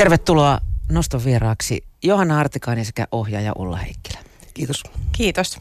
Tervetuloa 0.00 0.60
noston 0.92 1.24
vieraaksi 1.24 1.84
Johanna 2.02 2.38
Artikainen 2.38 2.84
sekä 2.84 3.06
ohjaaja 3.12 3.52
Ulla 3.58 3.76
Heikkilä. 3.76 4.18
Kiitos. 4.54 4.82
Kiitos. 5.12 5.58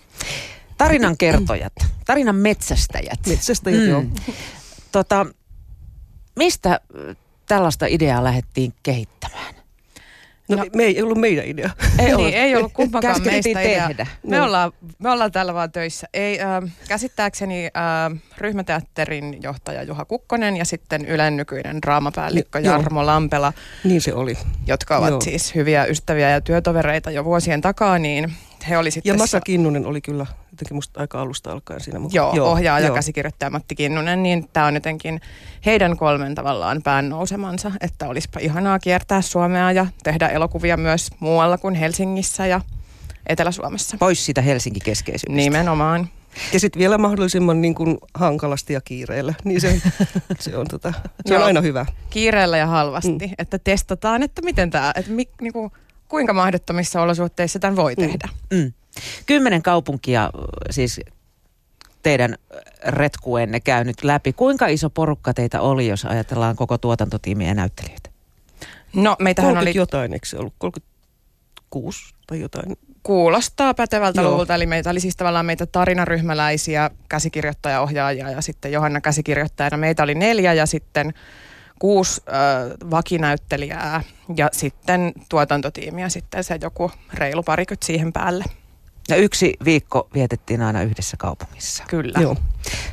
Tarinan 0.77 1.17
kertojat, 1.17 1.73
tarinan 2.05 2.36
metsästäjät. 2.36 3.20
Metsästäjät, 3.28 3.81
mm. 3.81 3.89
joo. 3.89 4.04
Tota, 4.91 5.25
mistä 6.36 6.79
tällaista 7.47 7.86
ideaa 7.86 8.23
lähdettiin 8.23 8.73
kehittämään? 8.83 9.55
No, 10.50 10.55
no 10.55 10.66
me 10.75 10.84
ei 10.84 11.02
ollut 11.02 11.18
meidän 11.18 11.45
idea. 11.45 11.70
Ei, 12.00 12.05
niin, 12.05 12.15
ollut, 12.15 12.34
ei 12.34 12.55
ollut 12.55 12.73
kumpakaan 12.73 13.21
meistä 13.25 13.50
idea. 13.50 13.88
tehdä. 13.88 14.07
Me, 14.23 14.38
no. 14.38 14.45
ollaan, 14.45 14.71
me 15.00 15.09
ollaan 15.09 15.32
täällä 15.32 15.54
vaan 15.54 15.71
töissä. 15.71 16.07
Ei, 16.14 16.39
äh, 16.41 16.71
käsittääkseni 16.88 17.65
äh, 17.65 18.21
ryhmäteatterin 18.38 19.38
johtaja 19.43 19.83
Juha 19.83 20.05
Kukkonen 20.05 20.57
ja 20.57 20.65
sitten 20.65 21.05
Ylen 21.05 21.38
nykyinen 21.38 21.82
draamapäällikkö 21.82 22.59
Jarmo 22.59 23.05
Lampela. 23.05 23.54
Niin 23.83 24.01
se 24.01 24.14
oli. 24.14 24.38
Jotka 24.68 24.97
ovat 24.97 25.09
Joo. 25.09 25.21
siis 25.21 25.55
hyviä 25.55 25.86
ystäviä 25.86 26.29
ja 26.29 26.41
työtovereita 26.41 27.11
jo 27.11 27.25
vuosien 27.25 27.61
takaa, 27.61 28.00
niin 28.00 28.33
he 28.69 28.77
oli 28.77 28.91
sitten... 28.91 29.11
Ja 29.13 29.18
Masa 29.18 29.41
Kinnunen 29.41 29.86
oli 29.86 30.01
kyllä 30.01 30.25
jotenkin 30.51 30.75
musta 30.75 30.99
aika 30.99 31.21
alusta 31.21 31.51
alkaen 31.51 31.81
siinä 31.81 31.99
mukaan. 31.99 32.16
Joo, 32.16 32.36
joo 32.36 32.52
ohjaaja 32.52 32.85
joo. 32.88 32.95
käsikirjoittaja 32.95 33.49
Matti 33.49 33.75
Kinnunen, 33.75 34.23
niin 34.23 34.49
tämä 34.53 34.66
on 34.66 34.73
jotenkin 34.73 35.22
heidän 35.66 35.97
kolmen 35.97 36.35
tavallaan 36.35 36.81
pään 36.83 37.09
nousemansa, 37.09 37.72
että 37.81 38.08
olisipa 38.08 38.39
ihanaa 38.39 38.80
kiertää 38.80 39.22
Suomea 39.22 39.72
ja 39.72 39.85
tehdä 40.03 40.27
elokuvia 40.27 40.77
myös 40.77 41.09
muualla 41.19 41.58
kuin 41.58 41.75
Helsingissä 41.75 42.45
ja 42.45 42.61
Etelä-Suomessa. 43.27 43.97
Pois 43.99 44.25
siitä 44.25 44.41
Helsinki-keskeisyydestä. 44.41 45.35
Nimenomaan. 45.35 46.09
Ja 46.53 46.59
sitten 46.59 46.80
vielä 46.80 46.97
mahdollisimman 46.97 47.61
niin 47.61 47.75
kuin 47.75 47.97
hankalasti 48.13 48.73
ja 48.73 48.81
kiireellä, 48.81 49.33
niin 49.44 49.61
se, 49.61 49.81
se 50.39 50.57
on, 50.57 50.67
tota, 50.67 50.94
se 51.25 51.38
on 51.38 51.44
aina 51.44 51.61
hyvä. 51.61 51.85
Kiireellä 52.09 52.57
ja 52.57 52.67
halvasti, 52.67 53.27
mm. 53.27 53.33
että 53.38 53.59
testataan, 53.59 54.23
että 54.23 54.41
miten 54.41 54.69
tämä, 54.69 54.91
että 54.95 55.11
mi, 55.11 55.30
niin 55.41 55.53
kuin, 55.53 55.71
kuinka 56.09 56.33
mahdottomissa 56.33 57.02
olosuhteissa 57.02 57.59
tämän 57.59 57.75
voi 57.75 57.94
mm. 57.97 58.03
tehdä. 58.03 58.29
Mm. 58.53 58.73
Kymmenen 59.25 59.61
kaupunkia 59.61 60.29
siis 60.69 60.99
teidän 62.03 62.35
retkuenne 62.88 63.59
käynyt 63.59 64.03
läpi. 64.03 64.33
Kuinka 64.33 64.67
iso 64.67 64.89
porukka 64.89 65.33
teitä 65.33 65.61
oli, 65.61 65.88
jos 65.88 66.05
ajatellaan 66.05 66.55
koko 66.55 66.77
tuotantotiimiä 66.77 67.47
ja 67.47 67.53
näyttelijöitä? 67.53 68.09
No 68.93 69.16
meitähän 69.19 69.57
oli... 69.57 69.71
jotain, 69.75 70.13
eikö 70.13 70.27
se 70.27 70.38
ollut? 70.38 70.53
36 70.57 72.13
tai 72.27 72.39
jotain? 72.39 72.77
Kuulostaa 73.03 73.73
pätevältä 73.73 74.21
Joo. 74.21 74.31
luvulta, 74.31 74.55
eli 74.55 74.66
meitä 74.66 74.89
oli 74.89 74.99
siis 74.99 75.16
tavallaan 75.16 75.45
meitä 75.45 75.66
tarinaryhmäläisiä, 75.66 76.91
käsikirjoittaja-ohjaajia 77.09 78.31
ja 78.31 78.41
sitten 78.41 78.71
Johanna 78.71 79.01
käsikirjoittajana. 79.01 79.77
Meitä 79.77 80.03
oli 80.03 80.16
neljä 80.16 80.53
ja 80.53 80.66
sitten 80.66 81.13
kuusi 81.80 82.22
äh, 82.27 82.89
vakinäyttelijää 82.91 84.03
ja 84.35 84.49
sitten 84.52 85.13
tuotantotiimiä 85.30 86.09
sitten 86.09 86.44
se 86.44 86.59
joku 86.61 86.91
reilu 87.13 87.44
parikymmentä 87.44 87.85
siihen 87.85 88.13
päälle. 88.13 88.45
Ja 89.09 89.16
yksi 89.16 89.53
viikko 89.66 90.07
vietettiin 90.13 90.61
aina 90.61 90.81
yhdessä 90.81 91.17
kaupungissa. 91.17 91.83
Kyllä. 91.88 92.19
Joo. 92.22 92.35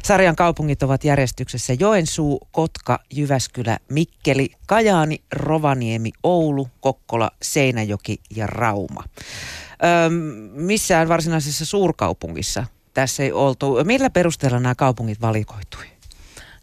Sarjan 0.03 0.37
kaupungit 0.37 0.83
ovat 0.83 1.05
järjestyksessä 1.05 1.73
Joensuu, 1.81 2.48
Kotka, 2.51 2.98
Jyväskylä, 3.12 3.79
Mikkeli, 3.89 4.51
Kajaani, 4.67 5.19
Rovaniemi, 5.33 6.12
Oulu, 6.23 6.69
Kokkola, 6.81 7.31
Seinäjoki 7.42 8.20
ja 8.37 8.47
Rauma. 8.47 9.05
Öm, 10.07 10.12
missään 10.53 11.09
varsinaisessa 11.09 11.64
suurkaupungissa 11.64 12.64
tässä 12.95 13.23
ei 13.23 13.33
oltu. 13.33 13.77
Millä 13.84 14.11
perusteella 14.11 14.61
nämä 14.61 14.75
kaupungit 14.75 15.20
valikoitui? 15.20 15.84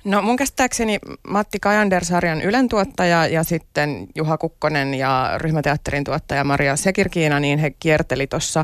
No 0.06 0.22
mun 0.22 0.36
käsittääkseni 0.36 1.00
Matti 1.28 1.60
Kajander-sarjan 1.60 2.42
Ylen 2.42 2.70
tuottaja 2.70 3.28
ja 3.28 3.44
sitten 3.44 4.08
Juha 4.16 4.38
Kukkonen 4.38 4.94
ja 4.94 5.34
ryhmäteatterin 5.38 6.04
tuottaja 6.04 6.44
Maria 6.44 6.76
Sekirkiina, 6.76 7.40
niin 7.40 7.60
he 7.60 7.70
kierteli 7.72 8.28
tuossa 8.28 8.64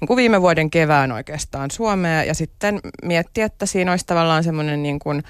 niin 0.00 0.06
kuin 0.06 0.16
viime 0.16 0.42
vuoden 0.42 0.70
kevään 0.70 1.12
oikeastaan 1.12 1.70
Suomea 1.70 2.24
ja 2.24 2.34
sitten 2.34 2.80
mietti, 3.02 3.42
että 3.42 3.66
siinä 3.66 3.90
olisi 3.90 4.06
tavallaan 4.06 4.44
semmoinen 4.44 4.82
niin 4.82 4.98
kuin 4.98 5.22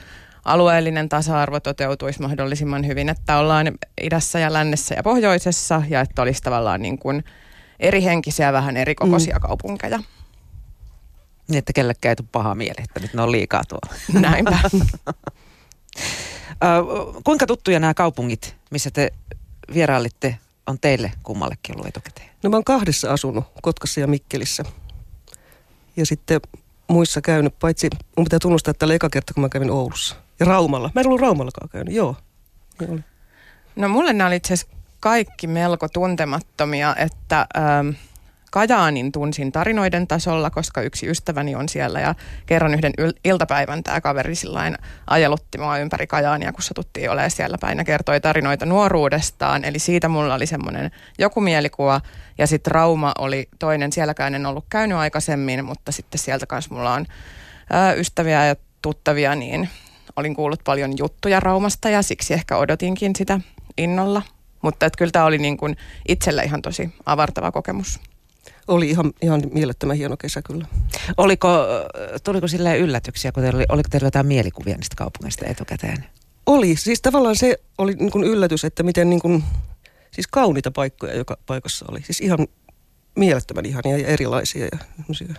alueellinen 0.45 1.09
tasa-arvo 1.09 1.61
toteutuisi 1.61 2.23
mahdollisimman 2.23 2.87
hyvin, 2.87 3.09
että 3.09 3.39
ollaan 3.39 3.73
idässä 4.03 4.39
ja 4.39 4.53
lännessä 4.53 4.95
ja 4.95 5.03
pohjoisessa 5.03 5.83
ja 5.89 6.01
että 6.01 6.23
olisi 6.23 6.43
tavallaan 6.43 6.83
niin 6.83 6.99
kuin 6.99 7.25
eri 7.81 8.05
henkisiä, 8.05 8.53
vähän 8.53 8.77
eri 8.77 8.95
kokoisia 8.95 9.37
mm. 9.37 9.41
kaupunkeja. 9.41 9.99
Niin, 11.49 11.59
että 11.59 11.73
kellekään 11.73 12.11
ei 12.11 12.17
tule 12.17 12.29
paha 12.33 12.55
mieli, 12.55 12.83
että 12.85 13.01
nyt 13.01 13.15
ne 13.15 13.23
on 13.23 13.33
liikaa 13.33 13.63
tuolla. 13.69 14.21
Näinpä. 14.21 14.59
kuinka 17.25 17.47
tuttuja 17.47 17.81
nämä 17.81 17.95
kaupungit, 17.95 18.57
missä 18.71 18.91
te 18.91 19.11
vierailitte, 19.75 20.39
on 20.67 20.79
teille 20.81 21.13
kummallekin 21.23 21.75
ollut 21.75 21.87
etukäteen? 21.87 22.31
No 22.43 22.51
mä 22.51 22.57
oon 22.57 22.65
kahdessa 22.65 23.13
asunut, 23.13 23.45
Kotkassa 23.63 24.01
ja 24.01 24.07
Mikkelissä. 24.07 24.63
Ja 25.97 26.07
sitten 26.07 26.41
muissa 26.89 27.21
käynyt, 27.21 27.59
paitsi 27.59 27.91
mun 28.17 28.25
pitää 28.25 28.39
tunnustaa, 28.39 28.71
että 28.71 28.79
tällä 28.79 28.95
eka 28.95 29.11
kerta, 29.11 29.35
kun 29.35 29.43
mä 29.43 29.49
kävin 29.49 29.71
Oulussa. 29.71 30.17
Ja 30.41 30.47
Raumalla. 30.47 30.91
Mä 30.95 31.01
en 31.01 31.07
ollut 31.07 31.21
Raumallakaan 31.21 31.69
käynyt, 31.69 31.95
joo. 31.95 32.17
Oli. 32.89 33.01
No 33.77 33.89
mulle 33.89 34.13
nämä 34.13 34.29
oli 34.29 34.37
itse 34.37 34.55
asiassa 34.55 34.77
kaikki 35.01 35.47
melko 35.47 35.89
tuntemattomia, 35.89 36.97
että... 36.97 37.47
Ähm, 37.57 37.89
Kajaanin 38.53 39.13
tunsin 39.13 39.53
tarinoiden 39.53 40.09
tasolla, 40.09 40.51
koska 40.51 40.81
yksi 40.81 41.07
ystäväni 41.07 41.55
on 41.55 41.69
siellä 41.69 42.01
ja 42.01 42.15
kerran 42.47 42.75
yhden 42.75 42.93
yl- 43.01 43.19
iltapäivän 43.25 43.83
tämä 43.83 44.01
kaveri 44.01 44.35
sillain 44.35 44.79
ajelutti 45.07 45.59
mua 45.59 45.79
ympäri 45.79 46.07
Kajaania, 46.07 46.53
kun 46.53 46.63
satuttiin 46.63 47.11
olemaan 47.11 47.31
siellä 47.31 47.59
päin 47.61 47.79
ja 47.79 47.85
kertoi 47.85 48.21
tarinoita 48.21 48.67
nuoruudestaan. 48.67 49.65
Eli 49.65 49.79
siitä 49.79 50.09
mulla 50.09 50.35
oli 50.35 50.47
semmoinen 50.47 50.91
joku 51.19 51.41
mielikuva 51.41 52.01
ja 52.39 52.47
sitten 52.47 52.71
Rauma 52.71 53.13
oli 53.19 53.49
toinen, 53.59 53.93
sielläkään 53.93 54.35
en 54.35 54.47
ollut 54.47 54.65
käynyt 54.71 54.99
aikaisemmin, 54.99 55.65
mutta 55.65 55.93
sitten 55.93 56.19
sieltä 56.19 56.47
kanssa 56.47 56.75
mulla 56.75 56.95
on 56.95 57.07
ää, 57.71 57.93
ystäviä 57.93 58.47
ja 58.47 58.57
tuttavia, 58.83 59.35
niin 59.35 59.69
olin 60.17 60.37
kuullut 60.37 60.61
paljon 60.65 60.99
juttuja 60.99 61.41
Raumasta 61.41 61.91
ja 61.91 62.03
siksi 62.03 62.35
ehkä 62.35 62.57
odotinkin 62.57 63.17
sitä 63.17 63.41
innolla. 63.79 64.23
Mutta 64.63 64.91
kyllä 64.99 65.13
tämä 65.13 65.25
oli 65.25 65.39
niin 65.39 65.57
kuin 65.57 65.77
itselle 66.09 66.43
ihan 66.43 66.63
tosi 66.63 66.95
avartava 67.07 67.53
kokemus. 67.53 68.12
Oli 68.69 68.91
ihan, 68.91 69.13
ihan 69.23 69.43
mielettömän 69.53 69.97
hieno 69.97 70.17
kesä 70.17 70.43
kyllä. 70.43 70.67
Oliko, 71.17 71.49
tuliko 72.25 72.49
sille 72.49 72.79
yllätyksiä, 72.79 73.33
kun 73.33 73.43
teillä 73.43 73.57
oli, 73.57 73.67
oliko 73.69 73.89
teillä 73.91 74.07
jotain 74.07 74.27
mielikuvia 74.27 74.77
niistä 74.77 74.97
kaupungeista 74.97 75.47
etukäteen? 75.47 76.05
Oli. 76.47 76.77
Siis 76.77 77.03
tavallaan 77.03 77.37
se 77.37 77.59
oli 77.79 77.95
niin 77.95 78.11
kuin 78.11 78.25
yllätys, 78.25 78.65
että 78.65 78.83
miten 78.83 79.11
niin 79.11 79.21
kuin, 79.21 79.45
siis 80.11 80.27
kauniita 80.27 80.71
paikkoja 80.71 81.17
joka 81.17 81.37
paikassa 81.47 81.87
oli. 81.89 82.03
Siis 82.03 82.21
ihan 82.21 82.47
mielettömän 83.17 83.67
ihania 83.67 83.99
ja 83.99 84.07
erilaisia. 84.07 84.65
Ja 84.65 84.79
sitten 85.09 85.35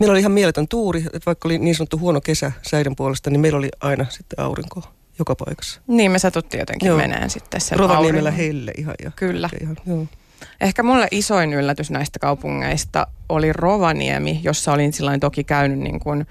meillä 0.00 0.12
oli 0.12 0.20
ihan 0.20 0.32
mieletön 0.32 0.68
tuuri, 0.68 1.00
että 1.00 1.26
vaikka 1.26 1.48
oli 1.48 1.58
niin 1.58 1.74
sanottu 1.74 1.98
huono 1.98 2.20
kesä 2.20 2.52
säiden 2.62 2.96
puolesta, 2.96 3.30
niin 3.30 3.40
meillä 3.40 3.58
oli 3.58 3.68
aina 3.80 4.06
sitten 4.08 4.40
aurinko 4.40 4.82
joka 5.18 5.34
paikassa. 5.34 5.80
Niin, 5.86 6.10
me 6.10 6.18
satuttiin 6.18 6.58
jotenkin 6.58 6.86
joo. 6.86 6.96
meneen 6.96 7.30
sitten 7.30 7.60
sen 7.60 7.78
Rovaniemellä 7.78 8.30
helle 8.30 8.72
ihan. 8.78 8.94
Ja 9.04 9.10
Kyllä. 9.16 9.48
Ihan, 9.62 9.76
joo. 9.86 10.06
Ehkä 10.60 10.82
mulle 10.82 11.08
isoin 11.10 11.52
yllätys 11.52 11.90
näistä 11.90 12.18
kaupungeista 12.18 13.06
oli 13.28 13.52
Rovaniemi, 13.52 14.40
jossa 14.42 14.72
olin 14.72 14.92
silloin 14.92 15.20
toki 15.20 15.44
käynyt 15.44 15.78
niin 15.78 16.00
kuin, 16.00 16.26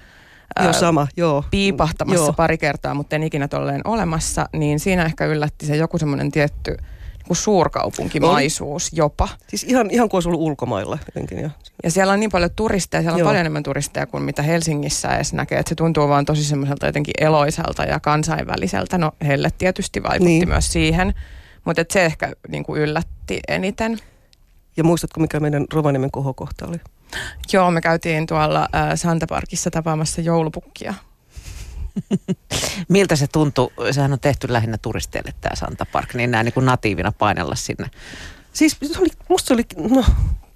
joo, 0.62 0.72
sama, 0.72 1.06
joo. 1.16 1.44
piipahtamassa 1.50 2.24
joo. 2.24 2.32
pari 2.32 2.58
kertaa, 2.58 2.94
mutta 2.94 3.16
en 3.16 3.22
ikinä 3.22 3.48
tolleen 3.48 3.80
olemassa, 3.84 4.48
niin 4.52 4.80
siinä 4.80 5.04
ehkä 5.04 5.26
yllätti 5.26 5.66
se 5.66 5.76
joku 5.76 5.98
semmoinen 5.98 6.30
tietty 6.30 6.76
niin 7.28 7.36
suurkaupunkimaisuus 7.36 8.90
oli. 8.92 8.98
jopa. 8.98 9.28
Siis 9.46 9.64
ihan, 9.64 9.90
ihan 9.90 10.08
kuin 10.08 10.16
olisi 10.16 10.28
ollut 10.28 10.40
ulkomailla 10.40 10.98
jotenkin. 11.06 11.38
Ja, 11.38 11.50
ja 11.84 11.90
siellä 11.90 12.12
on 12.12 12.20
niin 12.20 12.30
paljon 12.30 12.50
turisteja, 12.56 13.00
siellä 13.00 13.14
on 13.14 13.18
Joo. 13.18 13.26
paljon 13.26 13.40
enemmän 13.40 13.62
turisteja 13.62 14.06
kuin 14.06 14.22
mitä 14.22 14.42
Helsingissä 14.42 15.16
edes 15.16 15.32
näkee. 15.32 15.58
Että 15.58 15.68
se 15.68 15.74
tuntuu 15.74 16.08
vaan 16.08 16.24
tosi 16.24 16.44
semmoiselta 16.44 16.86
jotenkin 16.86 17.14
eloiselta 17.20 17.84
ja 17.84 18.00
kansainväliseltä. 18.00 18.98
No 18.98 19.12
heille 19.26 19.50
tietysti 19.58 20.02
vaikutti 20.02 20.24
niin. 20.32 20.48
myös 20.48 20.72
siihen. 20.72 21.14
Mutta 21.70 21.92
se 21.92 22.04
ehkä 22.04 22.32
niin 22.48 22.64
kuin 22.64 22.80
yllätti 22.82 23.40
eniten. 23.48 23.98
Ja 24.76 24.84
muistatko, 24.84 25.20
mikä 25.20 25.40
meidän 25.40 25.64
Rovaniemen 25.72 26.10
kohokohta 26.10 26.66
oli? 26.66 26.76
Joo, 27.52 27.70
me 27.70 27.80
käytiin 27.80 28.26
tuolla 28.26 28.68
äh, 28.74 28.90
Santa 28.94 29.26
Parkissa 29.26 29.70
tapaamassa 29.70 30.20
joulupukkia. 30.20 30.94
Miltä 32.88 33.16
se 33.16 33.26
tuntui? 33.26 33.70
Sehän 33.90 34.12
on 34.12 34.20
tehty 34.20 34.52
lähinnä 34.52 34.78
turisteille 34.78 35.34
tämä 35.40 35.56
Santa 35.56 35.86
Park, 35.92 36.14
niin 36.14 36.30
näin 36.30 36.44
niin 36.44 36.54
kuin 36.54 36.66
natiivina 36.66 37.12
painella 37.12 37.54
sinne. 37.54 37.90
Siis 38.52 38.76
se 38.92 39.00
oli, 39.00 39.08
musta 39.28 39.48
se 39.48 39.54
oli, 39.54 39.64
no 39.90 40.04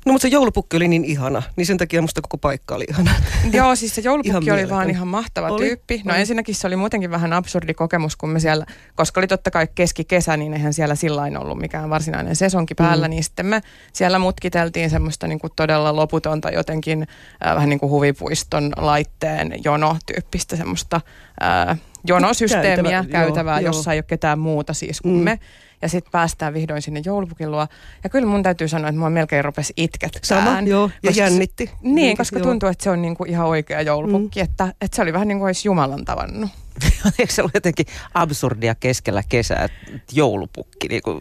No 0.04 0.12
mutta 0.12 0.22
se 0.22 0.28
joulupukki 0.28 0.76
oli 0.76 0.88
niin 0.88 1.04
ihana, 1.04 1.42
niin 1.56 1.66
sen 1.66 1.78
takia 1.78 2.02
musta 2.02 2.22
koko 2.22 2.38
paikka 2.38 2.74
oli 2.74 2.84
ihana. 2.88 3.10
Joo, 3.52 3.76
siis 3.76 3.94
se 3.94 4.00
joulupukki 4.00 4.50
oli 4.50 4.70
vaan 4.70 4.90
ihan 4.90 5.08
mahtava 5.08 5.48
oli, 5.48 5.64
tyyppi. 5.64 6.02
No 6.04 6.12
oli. 6.12 6.20
ensinnäkin 6.20 6.54
se 6.54 6.66
oli 6.66 6.76
muutenkin 6.76 7.10
vähän 7.10 7.32
absurdi 7.32 7.74
kokemus, 7.74 8.16
kun 8.16 8.30
me 8.30 8.40
siellä, 8.40 8.66
koska 8.94 9.20
oli 9.20 9.26
totta 9.26 9.50
kai 9.50 9.68
keskikesä, 9.74 10.36
niin 10.36 10.52
eihän 10.54 10.72
siellä 10.72 10.94
sillain 10.94 11.38
ollut 11.38 11.58
mikään 11.58 11.90
varsinainen 11.90 12.36
sesonki 12.36 12.74
päällä, 12.74 13.08
mm. 13.08 13.10
niin 13.10 13.24
sitten 13.24 13.46
me 13.46 13.60
siellä 13.92 14.18
mutkiteltiin 14.18 14.90
semmoista 14.90 15.26
niin 15.26 15.38
kuin 15.38 15.52
todella 15.56 15.96
loputonta 15.96 16.50
jotenkin 16.50 17.06
äh, 17.46 17.54
vähän 17.54 17.68
niin 17.68 17.80
kuin 17.80 17.90
huvipuiston 17.90 18.72
laitteen 18.76 19.54
jono-tyyppistä 19.64 20.56
semmoista 20.56 21.00
äh, 21.42 21.78
jonosysteemiä, 22.06 22.92
käytävää, 22.92 23.24
käytävää 23.24 23.60
joo, 23.60 23.68
jossa 23.68 23.90
joo. 23.90 23.92
ei 23.92 23.98
ole 23.98 24.04
ketään 24.06 24.38
muuta 24.38 24.72
siis 24.72 25.00
kuin 25.00 25.14
mm. 25.14 25.20
me. 25.20 25.38
ja 25.82 25.88
sitten 25.88 26.12
päästään 26.12 26.54
vihdoin 26.54 26.82
sinne 26.82 27.02
joulupukin 27.04 27.50
luo. 27.50 27.66
Ja 28.04 28.10
kyllä 28.10 28.26
mun 28.26 28.42
täytyy 28.42 28.68
sanoa, 28.68 28.88
että 28.88 28.98
mua 28.98 29.10
melkein 29.10 29.44
rupesi 29.44 29.72
itkettää. 29.76 30.20
Sama, 30.22 30.60
joo, 30.60 30.90
ja 31.02 31.10
koska 31.10 31.22
jännitti. 31.22 31.66
Se, 31.66 31.72
niin, 31.82 31.94
Niin, 31.94 32.16
koska 32.16 32.38
joo. 32.38 32.46
tuntuu, 32.46 32.68
että 32.68 32.84
se 32.84 32.90
on 32.90 33.02
niinku 33.02 33.24
ihan 33.24 33.46
oikea 33.46 33.82
joulupukki, 33.82 34.40
mm. 34.40 34.44
että, 34.44 34.74
että 34.80 34.96
se 34.96 35.02
oli 35.02 35.12
vähän 35.12 35.28
niin 35.28 35.38
kuin 35.38 35.46
olisi 35.46 35.68
Jumalan 35.68 36.04
tavannut. 36.04 36.50
Eikö 37.18 37.32
se 37.32 37.42
ole 37.42 37.50
jotenkin 37.54 37.86
absurdia 38.14 38.74
keskellä 38.74 39.22
kesää, 39.28 39.64
että 39.64 39.96
joulupukki? 40.12 40.88
Niin 40.88 41.02
kuin, 41.02 41.20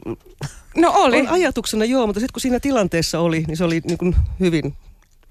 No 0.75 0.91
oli. 0.95 1.19
On 1.19 1.27
ajatuksena 1.27 1.85
joo, 1.85 2.07
mutta 2.07 2.19
sitten 2.19 2.33
kun 2.33 2.41
siinä 2.41 2.59
tilanteessa 2.59 3.19
oli, 3.19 3.43
niin 3.47 3.57
se 3.57 3.63
oli 3.63 3.81
niin 3.87 3.97
kuin 3.97 4.15
hyvin 4.39 4.73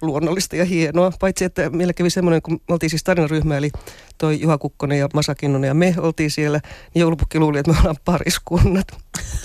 luonnollista 0.03 0.57
ja 0.57 0.65
hienoa. 0.65 1.13
Paitsi, 1.21 1.45
että 1.45 1.71
meillä 1.71 1.93
kävi 1.93 2.11
semmoinen, 2.11 2.43
kun 2.43 2.55
me 2.55 2.73
oltiin 2.73 2.91
siis 2.91 3.05
tarinaryhmä, 3.05 3.57
eli 3.57 3.71
toi 4.19 4.41
Juha 4.41 4.59
Kukkonen 4.59 4.99
ja 4.99 5.09
Masa 5.15 5.35
Kinnunen 5.35 5.69
ja 5.69 5.75
me 5.75 5.95
oltiin 5.99 6.31
siellä, 6.31 6.61
niin 6.95 7.01
joulupukki 7.01 7.39
luuli, 7.39 7.59
että 7.59 7.73
me 7.73 7.79
ollaan 7.79 7.97
pariskunnat. 8.05 8.87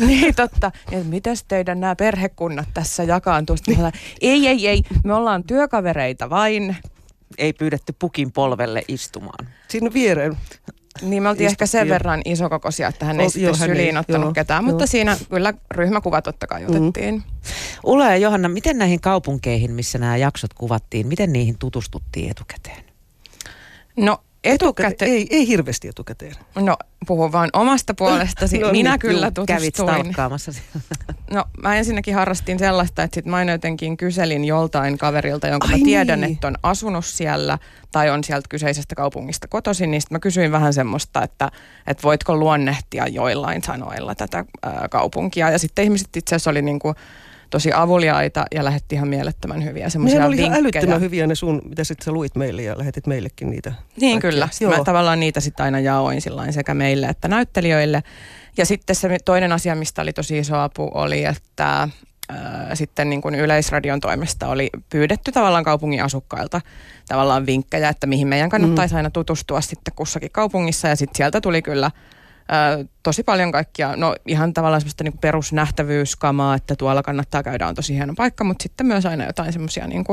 Niin 0.08 0.36
totta. 0.36 0.72
Ja 0.92 1.00
mitäs 1.04 1.46
teidän 1.48 1.80
nämä 1.80 1.96
perhekunnat 1.96 2.68
tässä 2.74 3.04
jakaantuu? 3.04 3.56
Ollaan, 3.78 3.94
ei, 4.22 4.48
ei, 4.48 4.68
ei, 4.68 4.84
me 5.04 5.14
ollaan 5.14 5.44
työkavereita 5.44 6.30
vain. 6.30 6.76
ei 7.38 7.54
pyydetty 7.54 7.96
pukin 8.00 8.32
polvelle 8.32 8.84
istumaan. 8.88 9.48
Siinä 9.68 9.94
viereen. 9.94 10.38
Niin 11.02 11.24
me 11.24 11.30
oltiin 11.30 11.48
ehkä 11.50 11.66
sen 11.66 11.80
Istuttiin. 11.80 11.90
verran 11.94 12.22
isokokoisia, 12.26 12.88
että 12.88 13.06
hän 13.06 13.20
ei 13.20 13.26
Ol- 13.26 13.30
sitten 13.30 13.50
ei, 13.50 13.56
syliin 13.56 13.98
ottanut 13.98 14.26
joo, 14.26 14.34
ketään, 14.34 14.64
joo. 14.64 14.70
mutta 14.72 14.88
siinä 14.88 15.18
kyllä 15.30 15.54
ryhmäkuva 15.72 16.22
totta 16.22 16.48
kai 16.48 16.66
otettiin. 16.66 17.24
Ulla 17.84 18.06
ja 18.06 18.18
Johanna, 18.18 18.50
miten 18.50 18.78
näihin 18.78 19.02
kaupunkeihin, 19.02 19.72
missä 19.72 19.98
nämä 19.98 20.18
jaksot 20.18 20.54
kuvattiin, 20.54 21.08
miten 21.08 21.34
niihin 21.34 21.58
tutustuttiin 21.58 22.32
etukäteen? 22.32 22.84
No 23.98 24.18
etukäteen, 24.44 25.12
Ei, 25.12 25.28
ei 25.30 25.48
hirveästi 25.48 25.88
etukäteen. 25.88 26.36
no 26.56 26.78
puhun 27.08 27.32
vaan 27.32 27.50
omasta 27.54 27.94
puolestasi. 27.94 28.58
No 28.68 28.72
Minä 28.72 28.90
niin, 28.92 29.00
kyllä 29.00 29.32
Kävit 29.48 29.74
tutustuin. 29.74 30.00
stalkkaamassa 30.02 30.52
siellä. 30.52 31.16
No 31.32 31.46
mä 31.62 31.76
ensinnäkin 31.76 32.16
harrastin 32.16 32.60
sellaista, 32.60 33.04
että 33.04 33.16
sit 33.16 33.26
mä 33.26 33.36
aina 33.36 33.52
jotenkin 33.52 33.98
kyselin 33.98 34.46
joltain 34.46 34.98
kaverilta, 34.98 35.48
jonka 35.48 35.68
Ai 35.72 35.80
mä 35.80 35.86
tiedän, 35.86 36.22
niin. 36.22 36.34
että 36.34 36.48
on 36.48 36.56
asunut 36.64 37.06
siellä 37.06 37.58
tai 37.92 38.10
on 38.10 38.24
sieltä 38.24 38.48
kyseisestä 38.50 38.96
kaupungista 38.96 39.48
kotoisin, 39.48 39.92
niin 39.92 40.02
sit 40.02 40.12
mä 40.12 40.20
kysyin 40.20 40.52
vähän 40.52 40.74
semmoista, 40.74 41.24
että, 41.24 41.52
että 41.88 42.04
voitko 42.04 42.38
luonnehtia 42.38 43.08
joillain 43.08 43.64
sanoilla 43.64 44.16
tätä 44.16 44.46
ää, 44.64 44.88
kaupunkia. 44.92 45.50
Ja 45.50 45.60
sitten 45.60 45.84
ihmiset 45.84 46.18
itse 46.18 46.36
asiassa 46.36 46.50
oli 46.50 46.62
niinku 46.62 46.94
tosi 47.50 47.72
avuliaita 47.74 48.46
ja 48.56 48.66
lähetti 48.66 48.96
ihan 48.96 49.08
mielettömän 49.08 49.64
hyviä 49.64 49.90
semmoisia 49.90 50.26
oli 50.26 50.36
ihan 50.38 50.58
älyttömän 50.58 51.02
hyviä 51.02 51.28
ne 51.28 51.36
sun, 51.36 51.62
mitä 51.70 51.84
sitten 51.84 52.06
sä 52.06 52.12
luit 52.12 52.36
meille 52.36 52.62
ja 52.62 52.78
lähetit 52.78 53.08
meillekin 53.08 53.50
niitä. 53.50 53.70
Niin 53.70 54.12
kaikkia. 54.12 54.32
kyllä. 54.32 54.48
Sitten 54.52 54.70
mä 54.70 54.76
Joo. 54.76 54.84
tavallaan 54.84 55.20
niitä 55.20 55.40
sitten 55.40 55.64
aina 55.64 55.80
jaoin 55.80 56.22
sillain 56.22 56.54
sekä 56.54 56.74
meille 56.74 57.08
että 57.08 57.28
näyttelijöille. 57.28 58.04
Ja 58.58 58.66
sitten 58.66 58.96
se 58.96 59.18
toinen 59.26 59.52
asia, 59.52 59.76
mistä 59.76 60.02
oli 60.02 60.14
tosi 60.14 60.38
iso 60.38 60.58
apu, 60.58 60.92
oli, 60.94 61.26
että 61.26 61.88
sitten 62.74 63.10
niin 63.10 63.22
kuin 63.22 63.36
Yleisradion 63.36 64.00
toimesta 64.00 64.48
oli 64.48 64.70
pyydetty 64.90 65.32
tavallaan 65.32 65.64
kaupungin 65.64 66.04
asukkailta 66.04 66.62
tavallaan 67.08 67.46
vinkkejä, 67.46 67.90
että 67.90 68.08
mihin 68.08 68.28
meidän 68.28 68.50
kannattaisi 68.50 68.96
aina 68.96 69.10
tutustua 69.10 69.62
sitten 69.62 69.94
kussakin 69.96 70.32
kaupungissa. 70.32 70.88
Ja 70.88 70.96
sitten 70.96 71.18
sieltä 71.18 71.42
tuli 71.42 71.62
kyllä 71.62 71.86
äh, 71.86 71.92
tosi 73.04 73.24
paljon 73.24 73.52
kaikkia, 73.52 73.96
no 73.96 74.16
ihan 74.28 74.54
tavallaan 74.54 74.82
semmoista 74.82 75.04
niin 75.04 75.18
perusnähtävyyskamaa, 75.18 76.56
että 76.56 76.76
tuolla 76.76 77.04
kannattaa 77.04 77.44
käydä, 77.44 77.68
on 77.68 77.76
tosi 77.76 77.94
hieno 77.96 78.14
paikka, 78.18 78.44
mutta 78.44 78.64
sitten 78.64 78.86
myös 78.88 79.06
aina 79.06 79.26
jotain 79.26 79.54
semmoisia 79.54 79.88
niin 79.88 80.06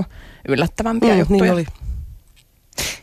yllättävämpiä 0.49 1.13
Mm, 1.13 1.19
juttuja. 1.19 1.43
niin 1.43 1.53
oli. 1.53 1.67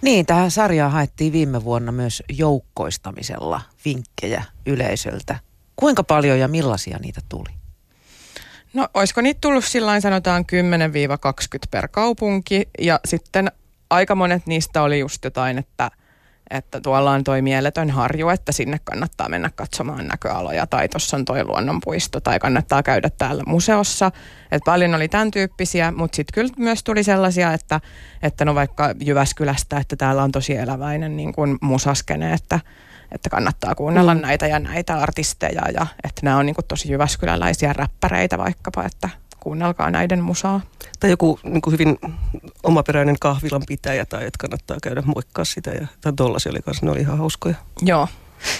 Niin, 0.01 0.25
tähän 0.25 0.51
sarjaan 0.51 0.91
haettiin 0.91 1.33
viime 1.33 1.63
vuonna 1.63 1.91
myös 1.91 2.23
joukkoistamisella 2.29 3.61
vinkkejä 3.85 4.43
yleisöltä. 4.65 5.39
Kuinka 5.75 6.03
paljon 6.03 6.39
ja 6.39 6.47
millaisia 6.47 6.97
niitä 6.97 7.21
tuli? 7.29 7.49
No 8.73 8.87
olisiko 8.93 9.21
niitä 9.21 9.37
tullut 9.41 9.65
sillä 9.65 10.01
sanotaan 10.01 10.45
10-20 11.55 11.67
per 11.71 11.87
kaupunki 11.87 12.69
ja 12.79 12.99
sitten 13.05 13.51
aika 13.89 14.15
monet 14.15 14.45
niistä 14.45 14.81
oli 14.81 14.99
just 14.99 15.23
jotain, 15.23 15.57
että, 15.57 15.91
että 16.51 16.81
tuolla 16.81 17.11
on 17.11 17.23
toi 17.23 17.41
mieletön 17.41 17.89
harju, 17.89 18.29
että 18.29 18.51
sinne 18.51 18.79
kannattaa 18.83 19.29
mennä 19.29 19.49
katsomaan 19.55 20.07
näköaloja 20.07 20.67
tai 20.67 20.89
tuossa 20.89 21.17
on 21.17 21.25
toi 21.25 21.43
luonnonpuisto 21.43 22.19
tai 22.19 22.39
kannattaa 22.39 22.83
käydä 22.83 23.09
täällä 23.17 23.43
museossa. 23.45 24.11
Et 24.51 24.61
paljon 24.65 24.95
oli 24.95 25.07
tämän 25.07 25.31
tyyppisiä, 25.31 25.91
mutta 25.91 26.15
sitten 26.15 26.33
kyllä 26.33 26.53
myös 26.57 26.83
tuli 26.83 27.03
sellaisia, 27.03 27.53
että, 27.53 27.81
että 28.23 28.45
no 28.45 28.55
vaikka 28.55 28.93
Jyväskylästä, 29.01 29.77
että 29.77 29.95
täällä 29.95 30.23
on 30.23 30.31
tosi 30.31 30.55
eläväinen 30.55 31.17
niin 31.17 31.33
kuin 31.33 31.57
musaskene, 31.61 32.33
että, 32.33 32.59
että 33.11 33.29
kannattaa 33.29 33.75
kuunnella 33.75 34.15
mm. 34.15 34.21
näitä 34.21 34.47
ja 34.47 34.59
näitä 34.59 34.97
artisteja 34.97 35.69
ja 35.73 35.87
että 36.03 36.21
nämä 36.23 36.37
on 36.37 36.45
niin 36.45 36.55
kuin 36.55 36.65
tosi 36.67 36.91
jyväskyläläisiä 36.91 37.73
räppäreitä 37.73 38.37
vaikkapa, 38.37 38.83
että 38.85 39.09
kuunnelkaa 39.41 39.91
näiden 39.91 40.23
musaa. 40.23 40.61
Tai 40.99 41.09
joku 41.09 41.39
niin 41.43 41.61
kuin 41.61 41.71
hyvin 41.71 41.97
omaperäinen 42.63 43.19
kahvilan 43.19 43.63
pitäjä 43.67 44.05
tai 44.05 44.25
että 44.25 44.37
kannattaa 44.39 44.77
käydä 44.83 45.03
moikkaa 45.05 45.45
sitä. 45.45 45.71
Ja, 45.71 45.87
tai 46.01 46.13
tollasia 46.13 46.51
oli 46.51 46.61
kanssa, 46.61 46.85
ne 46.85 46.91
oli 46.91 46.99
ihan 46.99 47.17
hauskoja. 47.17 47.55
Joo. 47.81 48.07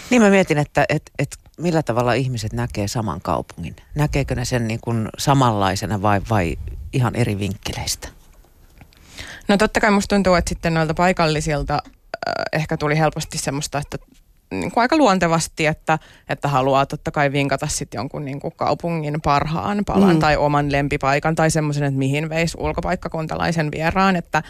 Niin 0.09 0.21
mä 0.21 0.29
mietin, 0.29 0.57
että 0.57 0.85
et, 0.89 1.11
et 1.19 1.37
millä 1.57 1.83
tavalla 1.83 2.13
ihmiset 2.13 2.53
näkee 2.53 2.87
saman 2.87 3.21
kaupungin. 3.21 3.75
Näkeekö 3.95 4.35
ne 4.35 4.45
sen 4.45 4.67
niin 4.67 4.79
kuin 4.81 5.09
samanlaisena 5.17 6.01
vai, 6.01 6.21
vai 6.29 6.57
ihan 6.93 7.15
eri 7.15 7.39
vinkkeleistä? 7.39 8.07
No 9.47 9.57
totta 9.57 9.79
kai 9.79 9.91
musta 9.91 10.15
tuntuu, 10.15 10.33
että 10.33 10.49
sitten 10.49 10.73
noilta 10.73 10.93
paikallisilta 10.93 11.79
ehkä 12.53 12.77
tuli 12.77 12.97
helposti 12.97 13.37
semmoista, 13.37 13.79
että 13.79 13.97
niin 14.51 14.71
kuin 14.71 14.81
aika 14.81 14.97
luontevasti, 14.97 15.65
että, 15.65 15.99
että 16.29 16.47
haluaa 16.47 16.85
totta 16.85 17.11
kai 17.11 17.31
vinkata 17.31 17.67
sitten 17.67 17.99
jonkun 17.99 18.25
niin 18.25 18.39
kuin 18.39 18.53
kaupungin 18.55 19.21
parhaan 19.21 19.83
palan 19.85 20.15
Mm. 20.15 20.19
tai 20.19 20.37
oman 20.37 20.71
lempipaikan 20.71 21.35
tai 21.35 21.51
semmoisen, 21.51 21.83
että 21.83 21.97
mihin 21.97 22.29
veisi 22.29 22.57
ulkopaikkakuntalaisen 22.59 23.71
vieraan, 23.71 24.15
että 24.15 24.43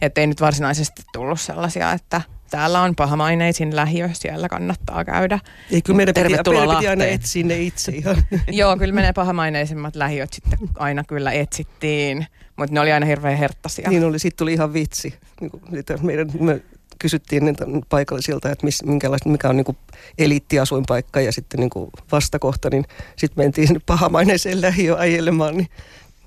et 0.00 0.18
ei 0.18 0.26
nyt 0.26 0.40
varsinaisesti 0.40 1.02
tullut 1.12 1.40
sellaisia, 1.40 1.92
että 1.92 2.20
täällä 2.50 2.80
on 2.80 2.94
pahamaineisin 2.96 3.76
lähiö, 3.76 4.08
siellä 4.12 4.48
kannattaa 4.48 5.04
käydä. 5.04 5.38
Ei, 5.70 5.82
kyllä 5.82 5.96
meidän 5.96 6.14
piti, 6.14 6.28
Tervetuloa 6.28 6.60
meidän 6.60 6.76
piti 6.76 6.88
aina 6.88 7.04
etsiä 7.04 7.44
ne 7.44 7.58
itse 7.62 7.92
ihan. 7.92 8.16
Joo, 8.48 8.76
kyllä 8.76 8.94
menee 8.94 9.12
pahamaineisimmat 9.12 9.96
lähiöt 9.96 10.32
sitten 10.32 10.58
aina 10.78 11.04
kyllä 11.04 11.32
etsittiin, 11.32 12.26
mutta 12.56 12.74
ne 12.74 12.80
oli 12.80 12.92
aina 12.92 13.06
hirveän 13.06 13.38
herttaisia. 13.38 13.90
niin 13.90 14.04
oli, 14.04 14.18
siitä 14.18 14.36
tuli 14.36 14.52
ihan 14.52 14.72
vitsi. 14.72 15.14
Niin 15.40 15.50
kuin, 15.50 15.62
että 15.72 15.96
meidän, 16.02 16.30
me 16.40 16.60
kysyttiin 17.04 17.44
niiltä 17.44 17.64
paikallisilta, 17.88 18.50
että 18.50 18.64
mis, 18.66 18.82
minkälaista, 18.84 19.28
mikä 19.28 19.48
on 19.48 19.56
niin 19.56 19.64
kuin 19.64 19.76
eliittiasuinpaikka 20.18 21.20
ja 21.20 21.32
sitten 21.32 21.60
niin 21.60 21.70
kuin 21.70 21.90
vastakohta, 22.12 22.70
niin 22.70 22.84
sitten 23.16 23.44
mentiin 23.44 23.66
sinne 23.66 23.80
pahamaineeseen 23.86 24.60
lähiöön 24.60 24.98
ajelemaan. 24.98 25.56
Niin, 25.56 25.68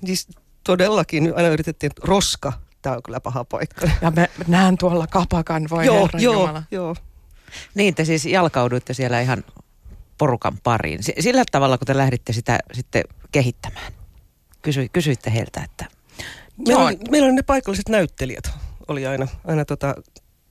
siis 0.06 0.28
todellakin 0.64 1.32
aina 1.36 1.48
yritettiin, 1.48 1.90
että 1.90 2.02
roska, 2.06 2.52
tämä 2.82 2.96
on 2.96 3.02
kyllä 3.02 3.20
paha 3.20 3.44
paikka. 3.44 3.90
Ja 4.02 4.10
mä 4.10 4.26
näen 4.48 4.78
tuolla 4.78 5.06
kapakan, 5.06 5.66
voi 5.70 5.86
joo, 5.86 6.02
herran 6.02 6.22
joo, 6.22 6.34
Jumala. 6.34 6.62
joo. 6.70 6.96
Niin, 7.74 7.94
te 7.94 8.04
siis 8.04 8.24
jalkauduitte 8.26 8.94
siellä 8.94 9.20
ihan 9.20 9.44
porukan 10.18 10.58
pariin. 10.62 11.02
S- 11.02 11.10
Sillä 11.20 11.44
tavalla, 11.52 11.78
kun 11.78 11.86
te 11.86 11.96
lähditte 11.96 12.32
sitä 12.32 12.58
sitten 12.72 13.02
kehittämään. 13.32 13.92
Kysy, 14.62 14.88
kysyitte 14.92 15.32
heiltä, 15.32 15.60
että 15.64 15.84
Meillä 16.56 16.72
Joo. 16.72 16.86
oli, 16.86 16.98
meillä 17.10 17.26
oli 17.26 17.34
ne 17.34 17.42
paikalliset 17.42 17.88
näyttelijät, 17.88 18.50
oli 18.88 19.06
aina, 19.06 19.28
aina 19.44 19.64
tota, 19.64 19.94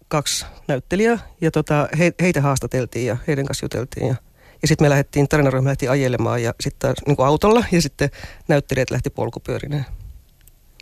kaksi 0.07 0.45
näyttelijää 0.67 1.19
ja 1.41 1.51
tota, 1.51 1.89
he, 1.99 2.13
heitä 2.21 2.41
haastateltiin 2.41 3.05
ja 3.05 3.17
heidän 3.27 3.45
kanssa 3.45 3.65
juteltiin 3.65 4.07
ja, 4.07 4.15
ja 4.61 4.67
sitten 4.67 4.85
me 4.85 4.89
lähdettiin, 4.89 5.27
tarinaryhmä 5.27 5.69
lähti 5.69 5.87
ajelemaan 5.87 6.43
ja 6.43 6.53
sitten 6.59 6.93
niin 7.07 7.17
autolla 7.19 7.63
ja 7.71 7.81
sitten 7.81 8.09
näyttelijät 8.47 8.91
lähti 8.91 9.09
polkupyörineen. 9.09 9.85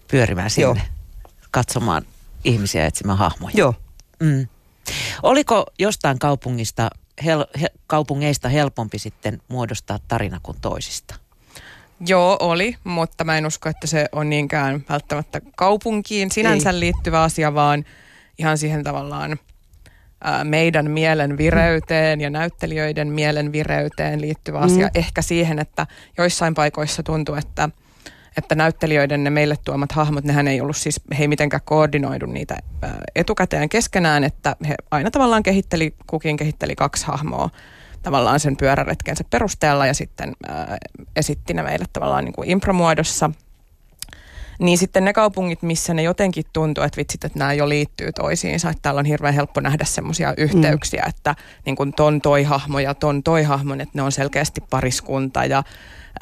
pyörimään 0.08 0.50
sinne 0.50 0.64
Joo. 0.64 0.78
katsomaan 1.52 2.06
ihmisiä 2.44 2.82
ja 2.82 2.88
etsimään 2.88 3.18
hahmoja. 3.18 3.54
Joo, 3.58 3.74
Mm. 4.20 4.48
Oliko 5.24 5.66
jostain 5.80 6.20
kaupungista, 6.20 6.90
hel, 7.26 7.46
he, 7.62 7.68
kaupungeista 7.88 8.50
helpompi 8.50 9.00
sitten 9.00 9.42
muodostaa 9.48 10.00
tarina 10.08 10.40
kuin 10.44 10.58
toisista? 10.62 11.16
Joo, 12.08 12.38
oli, 12.40 12.76
mutta 12.84 13.24
mä 13.24 13.38
en 13.38 13.46
usko, 13.46 13.70
että 13.70 13.88
se 13.88 14.06
on 14.12 14.30
niinkään 14.30 14.86
välttämättä 14.90 15.42
kaupunkiin 15.56 16.32
sinänsä 16.32 16.70
Ei. 16.70 16.80
liittyvä 16.80 17.24
asia, 17.24 17.54
vaan 17.54 17.86
ihan 18.38 18.58
siihen 18.58 18.84
tavallaan 18.84 19.38
meidän 20.44 20.92
mielen 20.92 21.38
vireyteen 21.38 22.22
ja 22.22 22.30
näyttelijöiden 22.30 23.08
mielen 23.08 23.52
vireyteen 23.52 24.22
liittyvä 24.22 24.60
asia. 24.60 24.86
Mm. 24.86 24.92
Ehkä 24.96 25.22
siihen, 25.22 25.60
että 25.60 25.88
joissain 26.18 26.54
paikoissa 26.54 27.04
tuntuu, 27.04 27.36
että, 27.36 27.70
että 28.38 28.56
näyttelijöiden 28.56 29.24
ne 29.24 29.30
meille 29.30 29.56
tuomat 29.66 29.92
hahmot, 29.92 30.24
nehän 30.24 30.48
ei 30.48 30.62
ollut 30.62 30.78
siis, 30.78 31.02
he 31.18 31.24
ei 31.24 31.28
mitenkään 31.28 31.62
koordinoidu 31.66 32.26
niitä 32.26 32.58
etukäteen 33.16 33.70
keskenään, 33.70 34.24
että 34.24 34.56
he 34.68 34.76
aina 34.92 35.12
tavallaan 35.12 35.44
kehitteli, 35.44 35.96
kukin 36.08 36.38
kehitteli 36.38 36.76
kaksi 36.76 37.08
hahmoa 37.08 37.50
tavallaan 38.04 38.40
sen 38.40 38.58
pyöräretkensä 38.58 39.24
perusteella 39.30 39.86
ja 39.86 39.94
sitten 39.94 40.34
ää, 40.48 40.78
esitti 41.16 41.54
ne 41.54 41.64
meille 41.64 41.86
tavallaan 41.94 42.26
niin 42.26 42.34
kuin 42.34 42.50
impromuodossa. 42.50 43.32
Niin 44.60 44.78
sitten 44.78 45.06
ne 45.06 45.14
kaupungit, 45.14 45.62
missä 45.62 45.94
ne 45.94 46.02
jotenkin 46.02 46.44
tuntuu, 46.54 46.84
että 46.84 46.98
vitsit, 46.98 47.26
että 47.26 47.40
nämä 47.40 47.54
jo 47.54 47.70
liittyy 47.70 48.12
toisiinsa, 48.12 48.70
että 48.70 48.82
täällä 48.82 49.00
on 49.00 49.06
hirveän 49.06 49.34
helppo 49.34 49.62
nähdä 49.62 49.86
semmoisia 49.86 50.34
yhteyksiä, 50.38 51.02
mm. 51.02 51.10
että 51.10 51.36
niin 51.66 51.76
kuin 51.76 51.94
ton 51.94 52.22
toi 52.22 52.44
hahmo 52.44 52.80
ja 52.80 52.94
ton 52.94 53.24
toi 53.24 53.44
hahmo, 53.44 53.74
että 53.74 53.90
ne 53.94 54.02
on 54.02 54.12
selkeästi 54.12 54.62
pariskunta 54.70 55.46
ja 55.46 55.64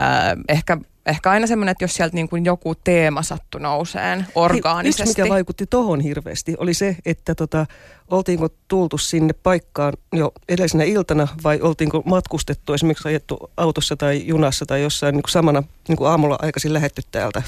äh, 0.01 0.09
ehkä 0.49 0.77
ehkä 1.05 1.31
aina 1.31 1.47
semmoinen, 1.47 1.71
että 1.71 1.83
jos 1.83 1.95
sieltä 1.95 2.15
niin 2.15 2.29
kuin 2.29 2.45
joku 2.45 2.75
teema 2.75 3.21
sattu 3.21 3.57
nouseen 3.57 4.27
orgaanisesti. 4.35 5.03
Yksi, 5.03 5.21
mikä 5.21 5.33
vaikutti 5.33 5.65
tohon 5.65 5.99
hirveästi, 5.99 6.55
oli 6.57 6.73
se, 6.73 6.97
että 7.05 7.35
tota, 7.35 7.65
oltiinko 8.11 8.49
tultu 8.67 8.97
sinne 8.97 9.33
paikkaan 9.33 9.93
jo 10.13 10.31
edellisenä 10.49 10.83
iltana 10.83 11.27
vai 11.43 11.59
oltiinko 11.61 12.03
matkustettu, 12.05 12.73
esimerkiksi 12.73 13.07
ajettu 13.07 13.51
autossa 13.57 13.95
tai 13.95 14.27
junassa 14.27 14.65
tai 14.65 14.83
jossain 14.83 15.13
niin 15.13 15.23
kuin 15.23 15.31
samana 15.31 15.63
niin 15.87 15.97
kuin 15.97 16.09
aamulla 16.09 16.37
aikaisin 16.41 16.73
lähetty 16.73 17.01
täältä. 17.11 17.43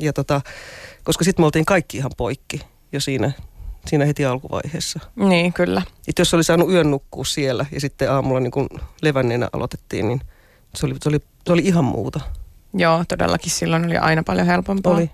Ja 0.00 0.12
tota, 0.12 0.40
koska 1.04 1.24
sitten 1.24 1.42
me 1.42 1.44
oltiin 1.44 1.64
kaikki 1.64 1.96
ihan 1.96 2.10
poikki 2.16 2.60
jo 2.92 3.00
siinä, 3.00 3.32
siinä 3.86 4.04
heti 4.04 4.24
alkuvaiheessa. 4.24 5.00
Niin, 5.16 5.52
kyllä. 5.52 5.82
Et 6.08 6.18
jos 6.18 6.34
oli 6.34 6.44
saanut 6.44 6.70
yön 6.70 6.90
nukkua 6.90 7.24
siellä 7.24 7.66
ja 7.72 7.80
sitten 7.80 8.12
aamulla 8.12 8.40
niin 8.40 8.50
kuin 8.50 8.68
levänneenä 9.02 9.48
aloitettiin, 9.52 10.08
niin 10.08 10.20
se 10.74 10.86
oli, 10.86 10.94
se 11.02 11.08
oli, 11.08 11.18
se 11.46 11.52
oli 11.52 11.62
ihan 11.64 11.84
muuta. 11.84 12.20
Joo, 12.74 13.04
todellakin 13.08 13.50
silloin 13.50 13.84
oli 13.84 13.96
aina 13.96 14.22
paljon 14.22 14.46
helpompaa. 14.46 14.94
Oli. 14.94 15.10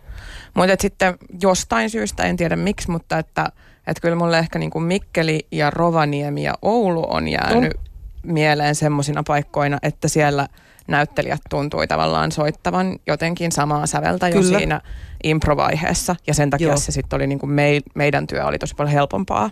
Mutta 0.55 0.77
sitten 0.81 1.19
jostain 1.43 1.91
syystä, 1.91 2.23
en 2.23 2.37
tiedä 2.37 2.57
miksi, 2.57 2.91
mutta 2.91 3.19
että, 3.19 3.53
että 3.87 4.01
kyllä 4.01 4.17
mulle 4.17 4.39
ehkä 4.39 4.59
niin 4.59 4.71
kuin 4.71 4.85
Mikkeli 4.85 5.47
ja 5.53 5.71
Rovaniemi 5.71 6.43
ja 6.43 6.55
Oulu 6.63 7.07
on 7.09 7.29
jäänyt 7.29 7.75
on. 7.75 7.81
mieleen 8.23 8.75
semmoisina 8.75 9.23
paikkoina, 9.27 9.79
että 9.83 10.09
siellä 10.09 10.49
näyttelijät 10.89 11.41
tuntui 11.51 11.87
tavallaan 11.87 12.33
soittavan 12.33 12.99
jotenkin 13.07 13.53
samaa 13.53 13.87
säveltä 13.87 14.29
jo 14.29 14.41
kyllä. 14.41 14.59
siinä 14.59 14.81
improvaiheessa. 15.25 16.17
Ja 16.27 16.35
sen 16.35 16.51
takia 16.51 16.69
Joo. 16.69 16.77
se 16.77 16.93
sitten 16.93 17.17
oli 17.17 17.27
niin 17.27 17.39
kuin 17.39 17.51
me, 17.51 17.81
meidän 17.95 18.27
työ 18.27 18.45
oli 18.45 18.59
tosi 18.59 18.75
paljon 18.75 18.93
helpompaa. 18.93 19.51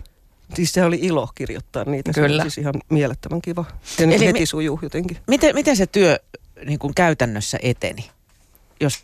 Siis 0.53 0.71
se 0.71 0.83
oli 0.83 0.99
ilo 1.01 1.29
kirjoittaa 1.35 1.83
niitä. 1.83 2.13
Kyllä. 2.13 2.27
Se 2.27 2.33
oli 2.33 2.41
siis 2.41 2.57
ihan 2.57 2.73
mielettömän 2.89 3.41
kiva. 3.41 3.65
Ja 3.99 4.07
niin 4.07 4.21
heti 4.21 4.39
mi- 4.39 4.45
sujuu 4.45 4.79
jotenkin. 4.81 5.17
Miten, 5.27 5.55
miten 5.55 5.77
se 5.77 5.87
työ 5.87 6.19
niin 6.65 6.79
kuin 6.79 6.93
käytännössä 6.95 7.59
eteni, 7.61 8.09
jos 8.79 9.01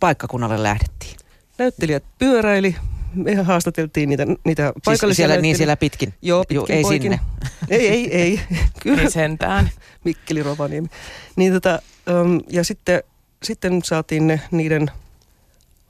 paikkakunnalle 0.00 0.62
lähdettiin? 0.62 1.16
Näyttelijät 1.58 2.04
pyöräili, 2.18 2.76
me 3.14 3.34
haastateltiin 3.34 4.08
niitä, 4.08 4.26
niitä 4.44 4.62
siis 4.66 4.82
paikallisia 4.84 5.26
siellä, 5.26 5.42
niin 5.42 5.56
siellä 5.56 5.76
pitkin? 5.76 6.14
Joo, 6.22 6.40
pitkin 6.40 6.54
Joo, 6.56 6.66
ei 6.68 6.82
poikin. 6.82 7.02
sinne. 7.02 7.20
Ei, 7.68 7.88
ei, 7.88 8.14
ei. 8.14 8.40
Kyllä. 8.82 9.02
Ei 9.02 9.10
sentään. 9.10 9.70
Mikkeli 10.04 10.42
Rovaniemi. 10.42 10.88
Niin 11.36 11.52
tota, 11.52 11.82
um, 12.22 12.40
ja 12.50 12.64
sitten, 12.64 13.02
sitten 13.42 13.80
saatiin 13.84 14.26
ne 14.26 14.40
niiden 14.50 14.90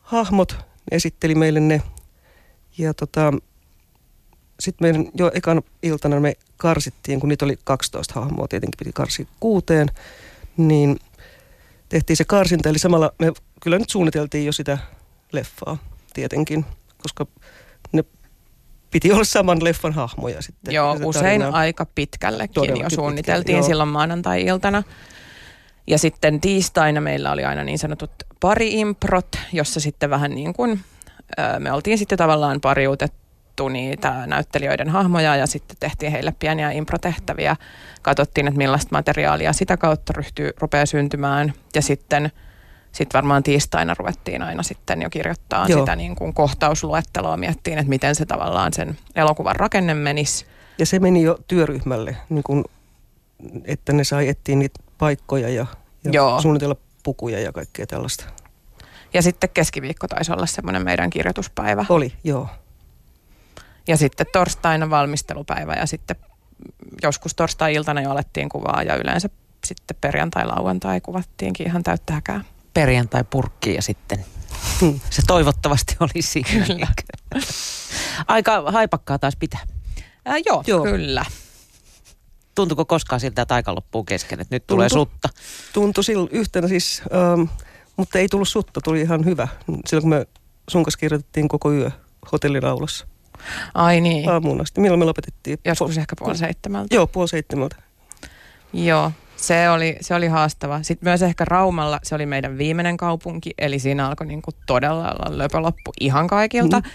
hahmot, 0.00 0.52
ne 0.90 0.96
esitteli 0.96 1.34
meille 1.34 1.60
ne. 1.60 1.82
Ja 2.78 2.94
tota, 2.94 3.32
sitten 4.60 4.84
meidän 4.86 5.06
jo 5.14 5.30
ekan 5.34 5.62
iltana 5.82 6.20
me 6.20 6.34
karsittiin, 6.56 7.20
kun 7.20 7.28
niitä 7.28 7.44
oli 7.44 7.58
12 7.64 8.20
hahmoa, 8.20 8.48
tietenkin 8.48 8.78
piti 8.78 8.92
karsia 8.92 9.26
kuuteen 9.40 9.88
niin 10.56 10.98
tehtiin 11.88 12.16
se 12.16 12.24
karsinta. 12.24 12.68
Eli 12.68 12.78
samalla 12.78 13.12
me 13.18 13.32
kyllä 13.62 13.78
nyt 13.78 13.90
suunniteltiin 13.90 14.46
jo 14.46 14.52
sitä 14.52 14.78
leffaa 15.32 15.78
tietenkin, 16.14 16.64
koska 17.02 17.26
ne 17.92 18.04
piti 18.90 19.12
olla 19.12 19.24
saman 19.24 19.64
leffan 19.64 19.92
hahmoja 19.92 20.42
sitten. 20.42 20.74
Joo, 20.74 20.96
usein 21.04 21.42
aika 21.42 21.86
pitkällekin 21.94 22.76
jo 22.76 22.90
suunniteltiin 22.90 23.56
pitkä, 23.56 23.68
silloin 23.68 23.88
maanantai-iltana. 23.88 24.82
Ja 25.86 25.98
sitten 25.98 26.40
tiistaina 26.40 27.00
meillä 27.00 27.32
oli 27.32 27.44
aina 27.44 27.64
niin 27.64 27.78
sanotut 27.78 28.10
pari-improt, 28.40 29.38
jossa 29.52 29.80
sitten 29.80 30.10
vähän 30.10 30.30
niin 30.30 30.54
kuin 30.54 30.80
me 31.58 31.72
oltiin 31.72 31.98
sitten 31.98 32.18
tavallaan 32.18 32.60
pariutettu 32.60 33.68
niitä 33.68 34.26
näyttelijöiden 34.26 34.88
hahmoja 34.88 35.36
ja 35.36 35.46
sitten 35.46 35.76
tehtiin 35.80 36.12
heille 36.12 36.34
pieniä 36.38 36.70
improtehtäviä. 36.70 37.56
Katsottiin, 38.02 38.48
että 38.48 38.58
millaista 38.58 38.88
materiaalia 38.92 39.52
sitä 39.52 39.76
kautta 39.76 40.12
ryhtyy, 40.16 40.50
rupeaa 40.58 40.86
syntymään 40.86 41.52
ja 41.74 41.82
sitten 41.82 42.32
sitten 42.96 43.18
varmaan 43.18 43.42
tiistaina 43.42 43.94
ruvettiin 43.98 44.42
aina 44.42 44.62
sitten 44.62 45.02
jo 45.02 45.10
kirjoittaa 45.10 45.68
Joo. 45.68 45.78
sitä 45.78 45.96
niin 45.96 46.16
kuin 46.16 46.34
kohtausluetteloa, 46.34 47.36
miettiin, 47.36 47.78
että 47.78 47.88
miten 47.88 48.14
se 48.14 48.26
tavallaan 48.26 48.72
sen 48.72 48.98
elokuvan 49.14 49.56
rakenne 49.56 49.94
menisi. 49.94 50.46
Ja 50.78 50.86
se 50.86 50.98
meni 50.98 51.22
jo 51.22 51.38
työryhmälle, 51.48 52.16
niin 52.28 52.42
kuin, 52.42 52.64
että 53.64 53.92
ne 53.92 54.04
sai 54.04 54.28
etsiä 54.28 54.56
niitä 54.56 54.80
paikkoja 54.98 55.48
ja, 55.48 55.66
ja 56.04 56.10
Joo. 56.12 56.40
suunnitella 56.40 56.76
pukuja 57.02 57.40
ja 57.40 57.52
kaikkea 57.52 57.86
tällaista. 57.86 58.24
Ja 59.14 59.22
sitten 59.22 59.50
keskiviikko 59.50 60.08
taisi 60.08 60.32
olla 60.32 60.46
semmoinen 60.46 60.84
meidän 60.84 61.10
kirjoituspäivä. 61.10 61.84
Oli, 61.88 62.12
joo. 62.24 62.48
Ja 63.88 63.96
sitten 63.96 64.26
torstaina 64.32 64.90
valmistelupäivä 64.90 65.74
ja 65.74 65.86
sitten 65.86 66.16
joskus 67.02 67.34
torstai-iltana 67.34 68.00
jo 68.00 68.10
alettiin 68.10 68.48
kuvaa 68.48 68.82
ja 68.82 68.96
yleensä 68.96 69.28
sitten 69.64 69.96
perjantai-lauantai 70.00 71.00
kuvattiinkin 71.00 71.66
ihan 71.66 71.82
täyttä 71.82 72.12
häkää. 72.12 72.44
Perjantai-purkki 72.76 73.74
ja 73.74 73.82
sitten 73.82 74.24
se 75.10 75.22
toivottavasti 75.26 75.96
oli 76.00 76.22
siinä. 76.22 76.66
Kyllä. 76.66 76.86
Aika 78.26 78.70
haipakkaa 78.72 79.18
taas 79.18 79.36
pitää. 79.36 79.60
Ää, 80.24 80.36
joo, 80.46 80.64
joo, 80.66 80.82
kyllä. 80.82 81.24
Tuntuuko 82.54 82.84
koskaan 82.84 83.20
siltä, 83.20 83.42
että 83.42 83.54
aika 83.54 83.74
loppuu 83.74 84.04
kesken, 84.04 84.40
että 84.40 84.54
nyt 84.54 84.66
Tuntu, 84.66 84.74
tulee 84.74 84.88
sutta? 84.88 85.28
Tuntui 85.72 86.04
silloin 86.04 86.28
yhtenä 86.32 86.68
siis, 86.68 87.02
ähm, 87.14 87.42
mutta 87.96 88.18
ei 88.18 88.28
tullut 88.28 88.48
sutta, 88.48 88.80
tuli 88.80 89.00
ihan 89.00 89.24
hyvä. 89.24 89.48
Silloin 89.86 90.02
kun 90.02 90.10
me 90.10 90.26
sun 90.70 90.84
kanssa 90.84 90.98
kirjoitettiin 90.98 91.48
koko 91.48 91.72
yö 91.72 91.90
hotelliraulassa. 92.32 93.06
Ai 93.74 94.00
niin. 94.00 94.28
Aamuun 94.30 94.60
asti. 94.60 94.80
Milloin 94.80 94.98
me 94.98 95.04
lopetettiin? 95.04 95.58
Joskus 95.64 95.98
ehkä 95.98 96.16
puoli 96.18 96.38
seitsemältä. 96.38 96.94
Joo, 96.94 97.06
puoli 97.06 97.28
seitsemältä. 97.28 97.76
Joo, 98.72 99.12
se 99.36 99.70
oli, 99.70 99.96
se 100.00 100.14
oli 100.14 100.26
haastava. 100.26 100.82
Sitten 100.82 101.08
myös 101.08 101.22
ehkä 101.22 101.44
Raumalla 101.44 101.98
se 102.02 102.14
oli 102.14 102.26
meidän 102.26 102.58
viimeinen 102.58 102.96
kaupunki, 102.96 103.50
eli 103.58 103.78
siinä 103.78 104.08
alkoi 104.08 104.26
niinku 104.26 104.50
todella 104.66 105.12
olla 105.12 105.38
löpöloppu 105.38 105.92
ihan 106.00 106.26
kaikilta. 106.26 106.80
Mm. 106.80 106.90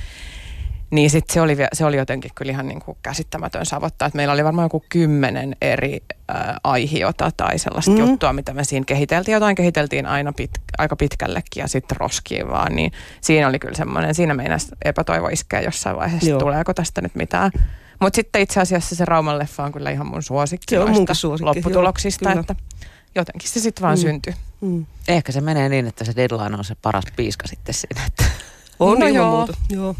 Niin 0.91 1.09
sitten 1.09 1.33
se 1.33 1.41
oli, 1.41 1.57
se 1.73 1.85
oli 1.85 1.97
jotenkin 1.97 2.31
kyllä 2.35 2.51
ihan 2.51 2.67
niin 2.67 2.81
kuin 2.81 2.97
käsittämätön 3.03 3.65
savottaa, 3.65 4.05
että 4.05 4.17
meillä 4.17 4.33
oli 4.33 4.43
varmaan 4.43 4.65
joku 4.65 4.83
kymmenen 4.89 5.55
eri 5.61 6.03
äh, 6.11 6.55
aihiota 6.63 7.31
tai 7.37 7.59
sellaista 7.59 7.91
mm. 7.91 7.97
juttua, 7.97 8.33
mitä 8.33 8.53
me 8.53 8.63
siinä 8.63 8.83
kehiteltiin. 8.87 9.33
Jotain 9.33 9.55
kehiteltiin 9.55 10.05
aina 10.05 10.33
pit, 10.33 10.51
aika 10.77 10.95
pitkällekin 10.95 11.61
ja 11.61 11.67
sitten 11.67 11.97
roskiin 11.97 12.47
vaan, 12.47 12.75
niin 12.75 12.91
siinä 13.21 13.47
oli 13.47 13.59
kyllä 13.59 13.75
semmoinen, 13.75 14.15
siinä 14.15 14.33
meinasi 14.33 14.67
epätoivo 14.85 15.27
iskeä 15.27 15.61
jossain 15.61 15.95
vaiheessa, 15.97 16.29
Joo. 16.29 16.39
tuleeko 16.39 16.73
tästä 16.73 17.01
nyt 17.01 17.15
mitään. 17.15 17.51
Mutta 18.01 18.15
sitten 18.15 18.41
itse 18.41 18.59
asiassa 18.59 18.95
se 18.95 19.05
Rauman 19.05 19.39
leffa 19.39 19.63
on 19.63 19.71
kyllä 19.71 19.89
ihan 19.89 20.07
mun 20.07 20.23
suosikki 20.23 20.75
se 20.75 20.79
on 20.79 20.91
mun 20.91 21.07
suosikki, 21.13 21.45
lopputuloksista, 21.45 22.29
joo, 22.29 22.39
että 22.39 22.55
jotenkin 23.15 23.49
se 23.49 23.59
sitten 23.59 23.81
vaan 23.81 23.97
mm. 23.97 24.01
syntyi. 24.01 24.33
Mm. 24.61 24.85
Ehkä 25.07 25.31
se 25.31 25.41
menee 25.41 25.69
niin, 25.69 25.87
että 25.87 26.05
se 26.05 26.13
deadline 26.15 26.57
on 26.57 26.63
se 26.63 26.75
paras 26.81 27.03
piiska 27.15 27.47
sitten 27.47 27.73
siinä. 27.73 28.05
Että... 28.07 28.23
On 28.79 28.99
no 28.99 29.07
joo. 29.07 29.37
muuta, 29.37 29.53
joo. 29.69 29.95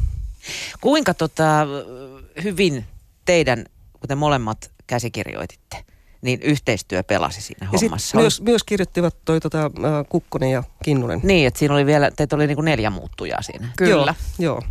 Kuinka 0.81 1.13
tota, 1.13 1.67
hyvin 2.43 2.86
teidän, 3.25 3.65
kun 3.93 4.08
te 4.08 4.15
molemmat 4.15 4.72
käsikirjoititte, 4.88 5.77
niin 6.22 6.41
yhteistyö 6.41 7.03
pelasi 7.03 7.41
siinä 7.41 7.67
ja 7.72 7.79
hommassa? 7.79 8.17
Myös, 8.17 8.41
myös 8.41 8.63
kirjoittivat 8.63 9.15
toi 9.25 9.39
tota, 9.39 9.65
äh, 9.65 9.72
Kukkonen 10.10 10.51
ja 10.51 10.63
Kinnunen. 10.84 11.20
Niin, 11.24 11.48
että 11.48 11.60
siinä 11.60 11.74
oli 11.74 11.86
vielä, 11.86 12.12
teitä 12.12 12.36
oli 12.36 12.48
niinku 12.48 12.62
neljä 12.62 12.89
muuttujaa 12.89 13.41
siinä. 13.41 13.67
Kyllä. 13.77 14.15
Joo. 14.39 14.62
joo. 14.62 14.63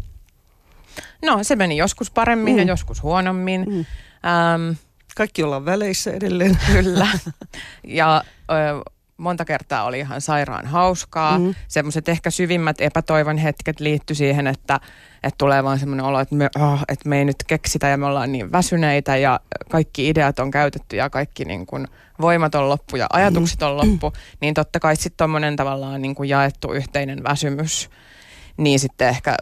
No 1.24 1.44
se 1.44 1.56
meni 1.56 1.76
joskus 1.76 2.10
paremmin 2.10 2.54
mm. 2.54 2.58
ja 2.58 2.64
joskus 2.64 3.02
huonommin. 3.02 3.64
Mm. 3.68 3.78
Ähm, 3.78 4.76
Kaikki 5.16 5.42
ollaan 5.42 5.64
väleissä 5.64 6.10
edelleen. 6.10 6.58
Kyllä. 6.72 7.08
Ja 7.84 8.24
ö, 8.50 8.90
monta 9.20 9.44
kertaa 9.44 9.84
oli 9.84 9.98
ihan 9.98 10.20
sairaan 10.20 10.66
hauskaa. 10.66 11.38
Mm. 11.38 11.54
Semmoiset 11.68 12.08
ehkä 12.08 12.30
syvimmät 12.30 12.80
epätoivon 12.80 13.38
hetket 13.38 13.80
liittyi 13.80 14.16
siihen, 14.16 14.46
että, 14.46 14.80
että 15.22 15.38
tulee 15.38 15.64
vaan 15.64 15.78
semmoinen 15.78 16.06
olo, 16.06 16.20
että 16.20 16.34
me, 16.34 16.50
oh, 16.58 16.80
että 16.88 17.08
me 17.08 17.18
ei 17.18 17.24
nyt 17.24 17.44
keksitä 17.46 17.88
ja 17.88 17.96
me 17.96 18.06
ollaan 18.06 18.32
niin 18.32 18.52
väsyneitä 18.52 19.16
ja 19.16 19.40
kaikki 19.70 20.08
ideat 20.08 20.38
on 20.38 20.50
käytetty 20.50 20.96
ja 20.96 21.10
kaikki 21.10 21.44
niin 21.44 21.66
kuin 21.66 21.88
voimat 22.20 22.54
on 22.54 22.68
loppu 22.68 22.96
ja 22.96 23.06
ajatukset 23.12 23.62
on 23.62 23.76
loppu. 23.76 24.12
Niin 24.40 24.54
totta 24.54 24.80
kai 24.80 24.96
sitten 24.96 25.16
tuommoinen 25.16 25.56
tavallaan 25.56 26.02
niin 26.02 26.14
kuin 26.14 26.28
jaettu 26.28 26.72
yhteinen 26.72 27.24
väsymys 27.24 27.90
niin 28.60 28.80
sitten 28.80 29.08
ehkä 29.08 29.36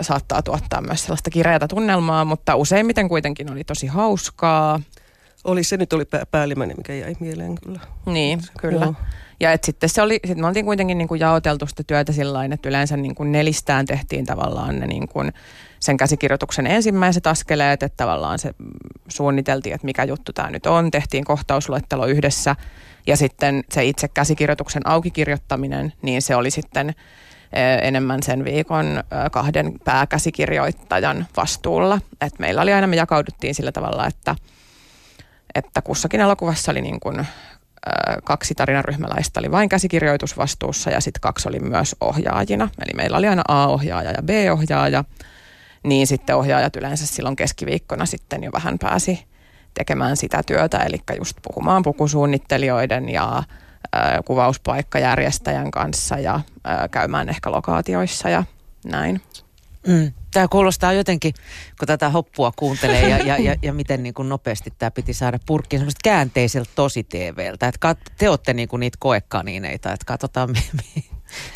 saattaa 0.00 0.42
tuottaa 0.42 0.80
myös 0.80 1.02
sellaista 1.02 1.30
kireätä 1.30 1.68
tunnelmaa, 1.68 2.24
mutta 2.24 2.56
useimmiten 2.56 3.08
kuitenkin 3.08 3.52
oli 3.52 3.64
tosi 3.64 3.86
hauskaa. 3.86 4.80
Oli 5.44 5.64
se 5.64 5.76
nyt 5.76 5.92
oli 5.92 6.04
päällimmäinen, 6.30 6.76
mikä 6.76 6.94
jäi 6.94 7.16
mieleen 7.20 7.54
kyllä. 7.54 7.80
Niin, 8.06 8.40
kyllä. 8.60 8.84
Joo. 8.84 8.94
Ja 9.40 9.52
et 9.52 9.64
sitten 9.64 9.88
se 9.88 10.02
oli, 10.02 10.20
sit 10.26 10.38
me 10.38 10.46
oltiin 10.46 10.64
kuitenkin 10.64 10.98
niin 10.98 11.08
kuin 11.08 11.20
jaoteltu 11.20 11.66
sitä 11.66 11.82
työtä 11.86 12.12
sillä 12.12 12.44
että 12.44 12.68
yleensä 12.68 12.96
niin 12.96 13.14
kuin 13.14 13.32
nelistään 13.32 13.86
tehtiin 13.86 14.26
tavallaan 14.26 14.78
ne 14.78 14.86
niin 14.86 15.08
kuin 15.08 15.32
sen 15.80 15.96
käsikirjoituksen 15.96 16.66
ensimmäiset 16.66 17.26
askeleet, 17.26 17.82
että 17.82 17.96
tavallaan 17.96 18.38
se 18.38 18.54
suunniteltiin, 19.08 19.74
että 19.74 19.84
mikä 19.84 20.04
juttu 20.04 20.32
tämä 20.32 20.50
nyt 20.50 20.66
on, 20.66 20.90
tehtiin 20.90 21.24
kohtausluettelo 21.24 22.06
yhdessä 22.06 22.56
ja 23.06 23.16
sitten 23.16 23.64
se 23.70 23.84
itse 23.84 24.08
käsikirjoituksen 24.08 24.86
aukikirjoittaminen, 24.86 25.92
niin 26.02 26.22
se 26.22 26.36
oli 26.36 26.50
sitten 26.50 26.94
enemmän 27.82 28.22
sen 28.22 28.44
viikon 28.44 29.04
kahden 29.32 29.72
pääkäsikirjoittajan 29.84 31.26
vastuulla. 31.36 32.00
Et 32.20 32.38
meillä 32.38 32.62
oli 32.62 32.72
aina, 32.72 32.86
me 32.86 32.96
jakauduttiin 32.96 33.54
sillä 33.54 33.72
tavalla, 33.72 34.06
että, 34.06 34.36
että 35.54 35.82
kussakin 35.82 36.20
elokuvassa 36.20 36.72
oli 36.72 36.80
niin 36.82 37.00
kuin 37.00 37.26
kaksi 38.24 38.54
tarinaryhmäläistä 38.54 39.40
oli 39.40 39.50
vain 39.50 39.68
käsikirjoitusvastuussa 39.68 40.90
ja 40.90 41.00
sitten 41.00 41.20
kaksi 41.20 41.48
oli 41.48 41.58
myös 41.58 41.96
ohjaajina. 42.00 42.68
Eli 42.78 42.92
meillä 42.96 43.16
oli 43.16 43.28
aina 43.28 43.42
A-ohjaaja 43.48 44.10
ja 44.10 44.22
B-ohjaaja, 44.22 45.04
niin 45.82 46.06
sitten 46.06 46.36
ohjaajat 46.36 46.76
yleensä 46.76 47.06
silloin 47.06 47.36
keskiviikkona 47.36 48.06
sitten 48.06 48.44
jo 48.44 48.50
vähän 48.52 48.78
pääsi 48.78 49.26
tekemään 49.74 50.16
sitä 50.16 50.42
työtä, 50.46 50.78
eli 50.78 51.02
just 51.18 51.36
puhumaan 51.42 51.82
pukusuunnittelijoiden 51.82 53.08
ja 53.08 53.42
kuvauspaikkajärjestäjän 54.24 55.70
kanssa 55.70 56.18
ja 56.18 56.40
käymään 56.90 57.28
ehkä 57.28 57.50
lokaatioissa 57.50 58.28
ja 58.28 58.44
näin. 58.84 59.20
Mm. 59.86 60.12
Tämä 60.32 60.48
kuulostaa 60.48 60.92
jotenkin, 60.92 61.34
kun 61.78 61.86
tätä 61.86 62.10
hoppua 62.10 62.52
kuuntelee 62.56 63.08
ja, 63.08 63.18
ja, 63.18 63.36
ja, 63.38 63.56
ja 63.62 63.72
miten 63.72 64.02
niin 64.02 64.14
kuin 64.14 64.28
nopeasti 64.28 64.72
tämä 64.78 64.90
piti 64.90 65.12
saada 65.12 65.38
purkkiin 65.46 65.80
semmoista 65.80 66.00
käänteiseltä 66.04 66.70
tosi 66.74 67.04
TVltä. 67.04 67.72
Te 68.18 68.28
olette 68.28 68.54
niin 68.54 68.68
kuin 68.68 68.80
niitä 68.80 68.96
koekanineita, 69.00 69.92
että 69.92 70.04
katsotaan 70.06 70.50
mi, 70.54 70.60
mi, 70.72 71.04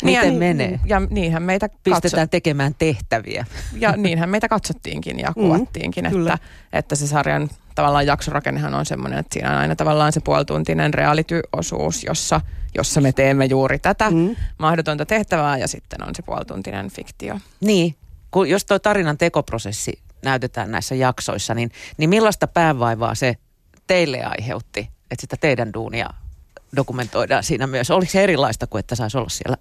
miten 0.03 0.29
niin, 0.29 0.39
menee. 0.39 0.79
Ja 0.85 0.99
niinhän 1.09 1.43
meitä 1.43 1.69
Pistetään 1.83 2.01
katso... 2.01 2.31
tekemään 2.31 2.75
tehtäviä. 2.77 3.45
Ja 3.73 3.93
niinhän 3.97 4.29
meitä 4.29 4.47
katsottiinkin 4.47 5.19
ja 5.19 5.27
mm, 5.27 5.33
kuvattiinkin, 5.33 6.05
mm, 6.11 6.21
että, 6.21 6.37
että 6.73 6.95
se 6.95 7.07
sarjan 7.07 7.49
tavallaan 7.75 8.05
jaksorakennehan 8.05 8.73
on 8.73 8.85
semmoinen, 8.85 9.19
että 9.19 9.33
siinä 9.33 9.51
on 9.51 9.57
aina 9.57 9.75
tavallaan 9.75 10.11
se 10.11 10.19
puolituntinen 10.19 10.93
reality-osuus, 10.93 12.03
jossa, 12.03 12.41
jossa 12.75 13.01
me 13.01 13.11
teemme 13.11 13.45
juuri 13.45 13.79
tätä 13.79 14.11
mm. 14.11 14.35
mahdotonta 14.57 15.05
tehtävää 15.05 15.57
ja 15.57 15.67
sitten 15.67 16.07
on 16.07 16.15
se 16.15 16.21
puolituntinen 16.21 16.91
fiktio. 16.91 17.39
Niin, 17.59 17.95
kun 18.31 18.49
jos 18.49 18.65
tuo 18.65 18.79
tarinan 18.79 19.17
tekoprosessi 19.17 19.99
näytetään 20.23 20.71
näissä 20.71 20.95
jaksoissa, 20.95 21.53
niin, 21.53 21.71
niin 21.97 22.09
millaista 22.09 22.47
päävaivaa 22.47 23.15
se 23.15 23.37
teille 23.87 24.23
aiheutti, 24.23 24.79
että 25.11 25.21
sitä 25.21 25.37
teidän 25.39 25.73
duunia 25.73 26.09
dokumentoidaan 26.75 27.43
siinä 27.43 27.67
myös? 27.67 27.91
Oliko 27.91 28.11
se 28.11 28.23
erilaista 28.23 28.67
kuin 28.67 28.79
että 28.79 28.95
saisi 28.95 29.17
olla 29.17 29.29
siellä 29.29 29.57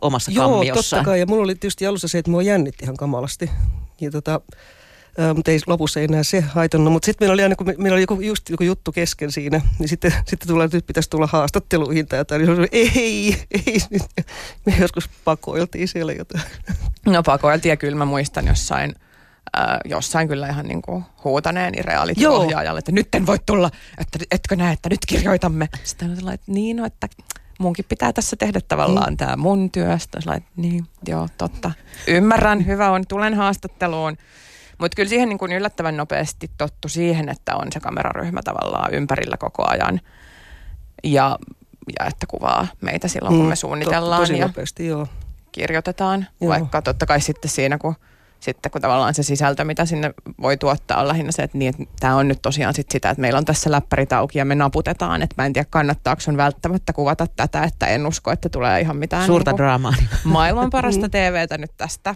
omassa 0.00 0.30
Joo, 0.30 0.48
kammiossa? 0.48 0.96
Joo, 0.96 1.00
totta 1.00 1.10
kai. 1.10 1.20
Ja 1.20 1.26
mulla 1.26 1.42
oli 1.42 1.54
tietysti 1.54 1.86
alussa 1.86 2.08
se, 2.08 2.18
että 2.18 2.30
mua 2.30 2.42
jännitti 2.42 2.84
ihan 2.84 2.96
kamalasti. 2.96 3.50
Ja 4.00 4.10
tota, 4.10 4.40
mutta 5.34 5.50
ei, 5.50 5.60
lopussa 5.66 6.00
ei 6.00 6.04
enää 6.04 6.22
se 6.22 6.40
haitannut. 6.40 6.92
Mutta 6.92 7.06
sitten 7.06 7.24
meillä 7.24 7.34
oli 7.34 7.42
aina, 7.42 7.56
kun 7.56 7.66
meillä 7.78 7.94
oli 7.94 8.02
joku, 8.02 8.20
just 8.20 8.48
joku 8.48 8.64
juttu 8.64 8.92
kesken 8.92 9.32
siinä, 9.32 9.60
niin 9.78 9.88
sitten, 9.88 10.12
sitten 10.26 10.48
tulee, 10.48 10.68
nyt 10.72 10.86
pitäisi 10.86 11.10
tulla 11.10 11.26
haastatteluihin 11.26 12.06
tai 12.06 12.18
jotain. 12.18 12.46
Niin 12.46 12.68
ei, 12.72 13.36
ei, 13.50 13.78
me 14.66 14.74
joskus 14.80 15.10
pakoiltiin 15.24 15.88
siellä 15.88 16.12
jotain. 16.12 16.44
No 17.06 17.22
pakoiltiin 17.22 17.70
ja 17.70 17.76
kyllä 17.76 17.96
mä 17.96 18.04
muistan 18.04 18.46
jossain, 18.46 18.94
äh, 19.58 19.78
jossain 19.84 20.28
kyllä 20.28 20.48
ihan 20.48 20.66
niin 20.66 20.82
kuin 20.82 21.04
huutaneeni 21.24 21.82
reality-ohjaajalle, 21.82 22.78
että 22.78 22.92
nyt 22.92 23.14
en 23.14 23.26
voi 23.26 23.38
tulla, 23.46 23.70
että 23.98 24.18
etkö 24.30 24.56
näe, 24.56 24.72
että 24.72 24.88
nyt 24.88 25.06
kirjoitamme. 25.06 25.68
Sitten 25.84 26.10
on 26.10 26.16
sellainen, 26.16 26.34
että 26.34 26.52
niin, 26.52 26.76
no, 26.76 26.84
että 26.86 27.08
munkin 27.58 27.84
pitää 27.88 28.12
tässä 28.12 28.36
tehdä 28.36 28.60
tavallaan 28.68 29.12
mm. 29.12 29.16
tämä 29.16 29.36
mun 29.36 29.70
työstä. 29.70 30.20
Sellainen, 30.20 30.48
niin, 30.56 30.86
joo, 31.08 31.28
totta. 31.38 31.70
Ymmärrän, 32.06 32.66
hyvä 32.66 32.90
on, 32.90 33.06
tulen 33.08 33.34
haastatteluun. 33.34 34.16
Mutta 34.78 34.96
kyllä 34.96 35.08
siihen 35.08 35.28
niin 35.28 35.38
kuin 35.38 35.52
yllättävän 35.52 35.96
nopeasti 35.96 36.50
tottu 36.58 36.88
siihen, 36.88 37.28
että 37.28 37.56
on 37.56 37.72
se 37.72 37.80
kameraryhmä 37.80 38.40
tavallaan 38.42 38.94
ympärillä 38.94 39.36
koko 39.36 39.64
ajan. 39.68 40.00
Ja, 41.04 41.38
ja 41.98 42.06
että 42.06 42.26
kuvaa 42.26 42.66
meitä 42.80 43.08
silloin, 43.08 43.36
kun 43.36 43.44
me 43.44 43.52
mm, 43.52 43.56
suunnitellaan 43.56 44.20
to, 44.20 44.26
tosi 44.26 44.38
ja 44.38 44.46
nopeasti, 44.46 44.86
joo. 44.86 45.06
kirjoitetaan. 45.52 46.26
Joo. 46.40 46.48
Vaikka 46.48 46.82
totta 46.82 47.06
kai 47.06 47.20
sitten 47.20 47.50
siinä, 47.50 47.78
kun 47.78 47.94
sitten 48.42 48.72
kun 48.72 48.80
tavallaan 48.80 49.14
se 49.14 49.22
sisältö, 49.22 49.64
mitä 49.64 49.86
sinne 49.86 50.14
voi 50.40 50.56
tuottaa, 50.56 51.00
on 51.00 51.08
lähinnä 51.08 51.32
se, 51.32 51.42
että, 51.42 51.58
niin, 51.58 51.68
että 51.68 51.94
tämä 52.00 52.16
on 52.16 52.28
nyt 52.28 52.42
tosiaan 52.42 52.74
sit 52.74 52.90
sitä, 52.90 53.10
että 53.10 53.20
meillä 53.20 53.38
on 53.38 53.44
tässä 53.44 53.70
läppärit 53.70 54.12
auki 54.12 54.38
ja 54.38 54.44
me 54.44 54.54
naputetaan, 54.54 55.22
että 55.22 55.34
mä 55.38 55.46
en 55.46 55.52
tiedä 55.52 55.66
kannattaako 55.70 56.20
sun 56.20 56.36
välttämättä 56.36 56.92
kuvata 56.92 57.26
tätä, 57.36 57.62
että 57.62 57.86
en 57.86 58.06
usko, 58.06 58.30
että 58.30 58.48
tulee 58.48 58.80
ihan 58.80 58.96
mitään 58.96 59.26
Suurta 59.26 59.50
niin 59.50 59.56
kuin, 59.56 59.64
draamaa. 59.64 59.94
Maailman 60.24 60.70
parasta 60.70 61.08
TVtä 61.08 61.58
nyt 61.58 61.72
tästä 61.76 62.14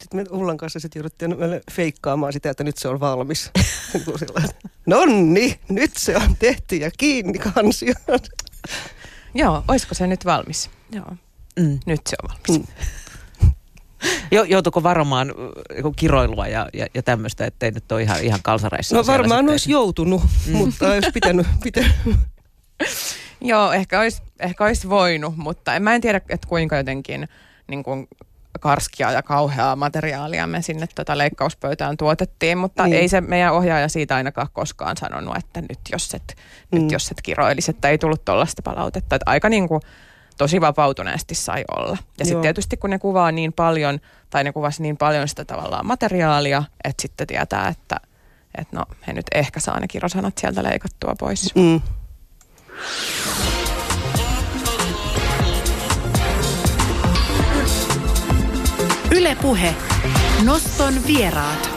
sitten 0.00 0.20
me 0.20 0.38
Ullan 0.38 0.56
kanssa 0.56 0.80
sitten 0.80 1.00
jouduttiin 1.00 1.36
feikkaamaan 1.72 2.32
sitä, 2.32 2.50
että 2.50 2.64
nyt 2.64 2.78
se 2.78 2.88
on 2.88 3.00
valmis. 3.00 3.50
Nonni, 4.86 5.60
nyt 5.68 5.96
se 5.96 6.16
on 6.16 6.36
tehty 6.38 6.76
ja 6.76 6.90
kiinni 6.98 7.38
kansi. 7.38 7.86
Joo, 9.34 9.64
olisiko 9.68 9.94
se 9.94 10.06
nyt 10.06 10.24
valmis? 10.24 10.70
Joo, 10.92 11.16
mm. 11.60 11.78
nyt 11.86 12.00
se 12.06 12.16
on 12.22 12.30
valmis. 12.30 12.68
Mm. 12.68 12.74
Joutuuko 14.48 14.82
varomaan 14.82 15.34
kiroilua 15.96 16.46
ja, 16.46 16.68
ja, 16.72 16.86
ja 16.94 17.02
tämmöistä, 17.02 17.44
ettei 17.44 17.70
nyt 17.70 17.92
ole 17.92 18.02
ihan, 18.02 18.24
ihan 18.24 18.40
kalsareissa? 18.42 18.96
No 18.96 19.06
varmaan 19.06 19.48
olisi 19.50 19.70
joutunut, 19.70 20.22
mm. 20.46 20.56
mutta 20.56 20.88
olisi 20.88 21.10
pitänyt. 21.10 21.46
pitänyt. 21.62 21.92
Joo, 23.40 23.72
ehkä 23.72 24.00
olisi, 24.00 24.22
ehkä 24.40 24.64
olisi 24.64 24.88
voinut, 24.88 25.36
mutta 25.36 25.74
en, 25.74 25.82
mä 25.82 25.94
en 25.94 26.00
tiedä, 26.00 26.20
että 26.28 26.48
kuinka 26.48 26.76
jotenkin 26.76 27.28
niin 27.68 27.82
kuin 27.82 28.08
karskia 28.60 29.12
ja 29.12 29.22
kauheaa 29.22 29.76
materiaalia 29.76 30.46
me 30.46 30.62
sinne 30.62 30.86
tota 30.94 31.18
leikkauspöytään 31.18 31.96
tuotettiin, 31.96 32.58
mutta 32.58 32.84
niin. 32.84 32.96
ei 32.96 33.08
se 33.08 33.20
meidän 33.20 33.52
ohjaaja 33.52 33.88
siitä 33.88 34.16
ainakaan 34.16 34.48
koskaan 34.52 34.96
sanonut, 34.96 35.36
että 35.36 35.60
nyt 35.60 35.78
jos 35.92 36.14
et, 36.14 36.36
mm. 36.72 36.78
nyt 36.78 36.92
jos 36.92 37.10
et 37.10 37.22
kiroilisi, 37.22 37.70
että 37.70 37.88
ei 37.88 37.98
tullut 37.98 38.24
tuollaista 38.24 38.62
palautetta. 38.62 39.16
Että 39.16 39.30
aika 39.30 39.48
niin 39.48 39.68
kuin, 39.68 39.80
tosi 40.38 40.60
vapautuneesti 40.60 41.34
sai 41.34 41.64
olla. 41.76 41.96
Ja 42.18 42.24
sitten 42.24 42.42
tietysti 42.42 42.76
kun 42.76 42.90
ne 42.90 42.98
kuvaa 42.98 43.32
niin 43.32 43.52
paljon, 43.52 44.00
tai 44.30 44.44
ne 44.44 44.52
kuvasi 44.52 44.82
niin 44.82 44.96
paljon 44.96 45.28
sitä 45.28 45.44
tavallaan 45.44 45.86
materiaalia, 45.86 46.62
että 46.84 47.02
sitten 47.02 47.26
tietää, 47.26 47.68
että, 47.68 48.00
että 48.58 48.76
no 48.76 48.84
he 49.06 49.12
nyt 49.12 49.26
ehkä 49.34 49.60
saa 49.60 49.80
ne 49.80 49.88
kirosanat 49.88 50.38
sieltä 50.38 50.62
leikattua 50.62 51.14
pois. 51.18 51.54
Mm. 51.54 51.80
Ylepuhe 59.16 59.74
Noston 60.44 60.94
vieraat. 61.06 61.70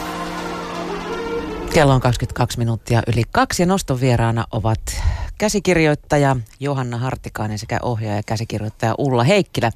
Kello 1.74 1.94
on 1.94 2.02
22 2.02 2.58
minuuttia 2.58 3.02
yli 3.08 3.24
kaksi 3.32 3.62
ja 3.62 3.66
Noston 3.66 4.02
vieraana 4.02 4.46
ovat 4.52 5.04
käsikirjoittaja 5.40 6.36
Johanna 6.60 6.98
Hartikainen 6.98 7.60
sekä 7.60 7.80
ohjaaja 7.82 8.18
ja 8.18 8.24
käsikirjoittaja 8.24 8.96
Ulla 8.98 9.24
Heikkilä. 9.24 9.72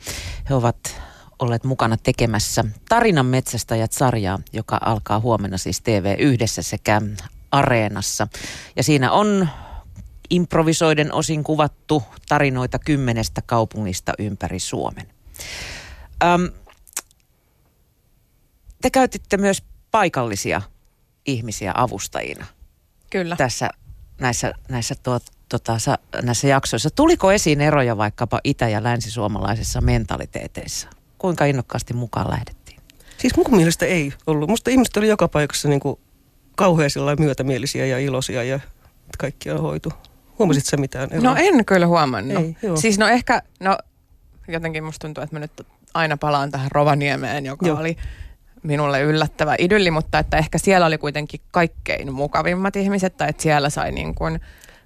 He 0.50 0.56
ovat 0.56 1.02
olleet 1.40 1.64
mukana 1.64 1.98
tekemässä 1.98 2.66
Tarinan 2.90 3.26
metsästäjät-sarjaa, 3.26 4.40
joka 4.54 4.78
alkaa 4.82 5.20
huomenna 5.20 5.58
siis 5.58 5.82
TV 5.82 6.16
yhdessä 6.20 6.62
sekä 6.62 7.02
Areenassa. 7.52 8.28
Ja 8.76 8.84
siinä 8.84 9.12
on 9.12 9.50
improvisoiden 10.30 11.14
osin 11.14 11.44
kuvattu 11.44 12.04
tarinoita 12.28 12.80
kymmenestä 12.80 13.42
kaupungista 13.42 14.14
ympäri 14.20 14.60
Suomen. 14.60 15.08
Öm, 16.24 16.52
te 18.82 18.90
käytitte 18.90 19.38
myös 19.38 19.64
paikallisia 19.92 20.62
ihmisiä 21.26 21.72
avustajina. 21.76 22.46
Kyllä. 23.10 23.36
Tässä 23.36 23.70
näissä, 24.20 24.54
näissä, 24.70 24.96
tuo, 25.04 25.20
tota, 25.50 25.80
sa, 25.80 25.98
näissä 26.22 26.48
jaksoissa. 26.48 26.90
Tuliko 26.90 27.32
esiin 27.32 27.62
eroja 27.62 27.98
vaikkapa 27.98 28.40
itä- 28.44 28.70
ja 28.70 28.84
länsisuomalaisissa 28.84 29.82
mentaliteeteissa? 29.82 30.88
Kuinka 31.18 31.46
innokkaasti 31.46 31.94
mukaan 31.94 32.30
lähdettiin? 32.30 32.80
Siis 33.18 33.38
mun 33.38 33.46
mielestä 33.50 33.86
ei 33.86 34.14
ollut. 34.28 34.50
Musta 34.50 34.72
ihmiset 34.72 34.98
oli 34.98 35.08
joka 35.08 35.28
paikassa 35.28 35.70
niin 35.70 35.80
kuin 35.80 36.00
kauhean 36.56 36.90
myötämielisiä 37.20 37.86
ja 37.86 38.00
iloisia 38.00 38.44
ja 38.44 38.60
kaikkia 39.18 39.58
hoitu. 39.58 39.94
Huomasit 40.40 40.66
sä 40.66 40.78
mitään 40.78 41.10
eroa? 41.12 41.24
No 41.24 41.36
en 41.40 41.66
kyllä 41.66 41.88
huomannut. 41.88 42.44
Ei, 42.44 42.56
siis 42.76 42.98
no 42.98 43.08
ehkä, 43.08 43.42
no 43.60 43.78
jotenkin 44.48 44.84
musta 44.84 45.08
tuntuu, 45.08 45.24
että 45.24 45.36
mä 45.36 45.40
nyt 45.40 45.68
aina 45.94 46.18
palaan 46.18 46.52
tähän 46.52 46.72
Rovaniemeen, 46.72 47.46
joka 47.46 47.68
joo. 47.68 47.80
oli 47.80 47.98
minulle 48.64 49.02
yllättävä 49.02 49.56
idylli, 49.60 49.92
mutta 49.92 50.20
että 50.20 50.38
ehkä 50.38 50.58
siellä 50.58 50.88
oli 50.88 50.98
kuitenkin 50.98 51.40
kaikkein 51.52 52.14
mukavimmat 52.14 52.76
ihmiset, 52.76 53.18
tai 53.18 53.30
että 53.30 53.44
siellä 53.44 53.70
sai 53.70 53.92
niin 53.92 54.16
kuin, 54.16 54.40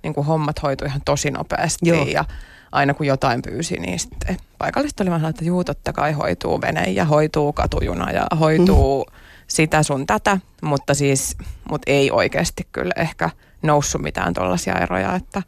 niin 0.07 0.13
kuin 0.13 0.27
hommat 0.27 0.63
hoitu 0.63 0.85
ihan 0.85 1.01
tosi 1.05 1.31
nopeasti 1.31 1.89
Joo. 1.89 2.05
ja 2.05 2.25
aina 2.71 2.93
kun 2.93 3.05
jotain 3.05 3.41
pyysi, 3.41 3.79
niin 3.79 3.99
sitten 3.99 4.37
paikallista 4.57 5.03
oli 5.03 5.11
vähän 5.11 5.29
että 5.29 5.45
juu, 5.45 5.63
totta 5.63 5.93
kai 5.93 6.11
hoituu 6.11 6.61
vene 6.61 6.83
ja 6.83 7.05
hoituu 7.05 7.53
katujuna 7.53 8.11
ja 8.11 8.27
hoituu 8.39 9.03
mm. 9.03 9.17
sitä 9.47 9.83
sun 9.83 10.07
tätä, 10.07 10.37
mutta 10.61 10.93
siis, 10.93 11.37
mut 11.69 11.81
ei 11.87 12.11
oikeasti 12.11 12.67
kyllä 12.71 12.93
ehkä 12.95 13.29
noussut 13.61 14.01
mitään 14.01 14.33
tuollaisia 14.33 14.75
eroja, 14.75 15.15
että 15.15 15.43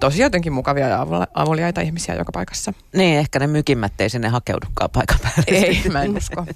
tosi 0.00 0.22
jotenkin 0.22 0.52
mukavia 0.52 0.88
ja 0.88 1.06
avuliaita 1.34 1.80
ihmisiä 1.80 2.14
joka 2.14 2.32
paikassa. 2.32 2.72
Niin, 2.94 3.18
ehkä 3.18 3.38
ne 3.38 3.46
mykimmät 3.46 4.00
ei 4.00 4.10
sinne 4.10 4.28
hakeudukaan 4.28 4.90
paikan 4.90 5.18
päälle. 5.22 5.66
Ei, 5.66 5.82
mä 5.92 6.02
en 6.02 6.16
usko. 6.16 6.46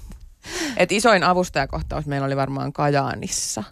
Et 0.77 0.91
isoin 0.91 1.23
avustajakohtaus 1.23 2.05
meillä 2.05 2.25
oli 2.25 2.35
varmaan 2.35 2.73
Kajaanissa. 2.73 3.63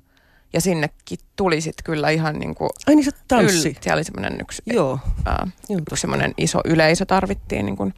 Ja 0.54 0.62
sinnekin 0.62 1.20
tuli 1.36 1.62
sitten 1.62 1.84
kyllä 1.84 2.10
ihan 2.10 2.40
niin 2.40 2.56
kuin... 2.56 2.70
Ai 2.88 2.96
niin 2.96 3.06
se 3.06 3.12
tanssi. 3.28 3.70
Yl, 3.70 3.76
siellä 3.82 3.98
oli 3.98 4.04
semmoinen 4.04 4.42
yksi, 4.42 4.62
Joo. 4.66 5.00
Äh, 5.28 5.54
yksi 5.70 6.02
semmoinen 6.02 6.34
iso 6.38 6.62
yleisö 6.66 7.06
tarvittiin 7.06 7.66
niin 7.66 7.78
kuin 7.78 7.94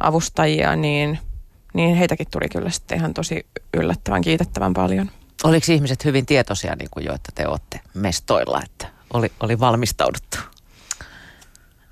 avustajia, 0.00 0.76
niin, 0.76 1.18
niin 1.74 1.96
heitäkin 1.96 2.26
tuli 2.30 2.48
kyllä 2.48 2.70
sitten 2.70 2.98
ihan 2.98 3.14
tosi 3.14 3.46
yllättävän 3.74 4.22
kiitettävän 4.22 4.74
paljon. 4.74 5.10
Oliko 5.44 5.72
ihmiset 5.72 6.04
hyvin 6.04 6.26
tietoisia 6.26 6.76
niin 6.76 6.88
kuin 6.90 7.06
jo, 7.06 7.14
että 7.14 7.32
te 7.34 7.48
olette 7.48 7.80
mestoilla, 7.94 8.62
että 8.64 8.86
oli, 9.12 9.32
oli 9.40 9.60
valmistauduttu? 9.60 10.38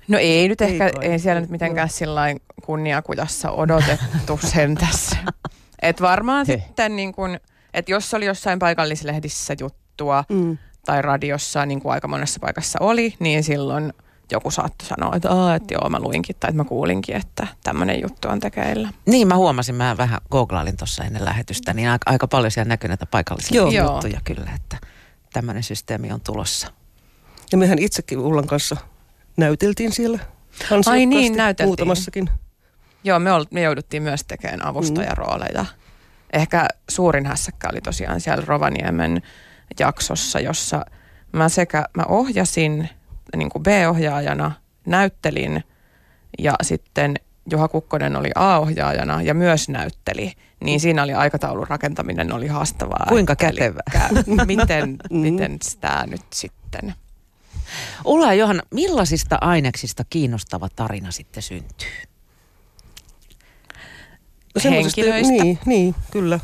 No 0.07 0.17
ei 0.17 0.47
nyt 0.47 0.61
ehkä, 0.61 0.91
Ei 1.01 1.11
ei, 1.11 1.19
siellä 1.19 1.41
nyt 1.41 1.49
mitenkään 1.49 1.89
sillä 1.89 2.21
kunniakujassa 2.63 3.51
odotettu 3.51 4.39
sen 4.53 4.75
tässä. 4.75 5.17
Et 5.81 6.01
varmaan 6.01 6.45
sitten 6.45 6.95
niin 6.95 7.13
kun, 7.13 7.39
että 7.73 7.91
jos 7.91 8.13
oli 8.13 8.25
jossain 8.25 8.59
paikallislehdissä 8.59 9.55
juttua 9.95 10.23
Mm. 10.29 10.57
tai 10.85 11.01
radiossa, 11.01 11.65
niin 11.65 11.81
kuin 11.81 11.93
aika 11.93 12.07
monessa 12.07 12.39
paikassa 12.39 12.79
oli, 12.81 13.13
niin 13.19 13.43
silloin 13.43 13.93
joku 14.31 14.51
saattoi 14.51 14.87
sanoa, 14.87 15.15
että, 15.15 15.31
Aa, 15.31 15.55
että 15.55 15.73
joo 15.73 15.89
mä 15.89 15.99
luinkin 15.99 16.35
tai 16.39 16.49
että 16.49 16.63
mä 16.63 16.63
kuulinkin, 16.63 17.15
että 17.15 17.47
tämmöinen 17.63 18.01
juttu 18.01 18.27
on 18.27 18.39
tekeillä. 18.39 18.89
Niin, 19.05 19.27
mä 19.27 19.35
huomasin, 19.35 19.75
mä 19.75 19.97
vähän 19.97 20.19
googlailin 20.31 20.77
tuossa 20.77 21.03
ennen 21.03 21.25
lähetystä, 21.25 21.73
niin 21.73 21.89
aika, 21.89 22.11
aika 22.11 22.27
paljon 22.27 22.51
siellä 22.51 22.69
näkyy 22.69 22.87
näitä 22.87 23.05
paikallisia 23.05 23.61
Joo. 23.61 23.93
juttuja 23.93 24.19
kyllä, 24.23 24.51
että 24.55 24.77
tämmöinen 25.33 25.63
systeemi 25.63 26.11
on 26.11 26.21
tulossa. 26.21 26.67
Ja 27.51 27.57
mehän 27.57 27.79
itsekin 27.79 28.19
Ullan 28.19 28.47
kanssa 28.47 28.77
näyteltiin 29.37 29.91
siellä. 29.91 30.19
Ai 30.85 31.05
niin, 31.05 31.37
näyteltiin. 31.37 31.69
Muutamassakin. 31.69 32.29
Joo, 33.03 33.19
me, 33.19 33.31
ol, 33.31 33.45
me 33.51 33.61
jouduttiin 33.61 34.03
myös 34.03 34.23
tekemään 34.23 34.65
avustajarooleja. 34.65 35.65
Ehkä 36.33 36.67
suurin 36.89 37.25
hässäkkä 37.25 37.67
oli 37.71 37.81
tosiaan 37.81 38.21
siellä 38.21 38.43
Rovaniemen 38.47 39.21
jaksossa, 39.79 40.39
jossa 40.39 40.85
mä 41.31 41.49
sekä 41.49 41.85
mä 41.97 42.03
ohjasin 42.07 42.89
niin 43.35 43.49
kuin 43.49 43.63
B-ohjaajana, 43.63 44.51
näyttelin 44.85 45.63
ja 46.39 46.53
sitten 46.61 47.15
Juha 47.51 47.67
Kukkonen 47.67 48.15
oli 48.15 48.29
A-ohjaajana 48.35 49.21
ja 49.21 49.33
myös 49.33 49.69
näytteli. 49.69 50.31
Niin 50.63 50.79
siinä 50.79 51.03
oli 51.03 51.13
aikataulun 51.13 51.67
rakentaminen 51.67 52.33
oli 52.33 52.47
haastavaa. 52.47 53.05
Kuinka 53.09 53.35
kätevää. 53.35 54.09
Miten, 54.45 54.97
Mm. 55.11 55.17
miten 55.17 55.59
tämä 55.81 56.03
nyt 56.07 56.21
sitten? 56.33 56.93
Ulla 58.05 58.25
ja 58.27 58.33
Johanna, 58.33 58.63
millaisista 58.71 59.37
aineksista 59.41 60.03
kiinnostava 60.09 60.67
tarina 60.75 61.11
sitten 61.11 61.43
syntyy? 61.43 61.87
No 64.55 64.71
Henkilöistä. 64.71 65.31
Niin, 65.31 65.59
niin, 65.65 65.95
kyllä. 66.11 66.39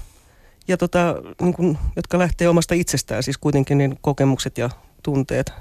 Ja 0.68 0.78
tota, 0.78 1.16
niin 1.42 1.54
kun, 1.54 1.78
jotka 1.96 2.20
lähtee 2.20 2.50
omasta 2.50 2.74
itsestään, 2.76 3.24
siis 3.24 3.38
kuitenkin 3.38 3.78
niin 3.78 4.00
kokemukset 4.02 4.58
ja 4.58 4.70
tunteet. 5.04 5.54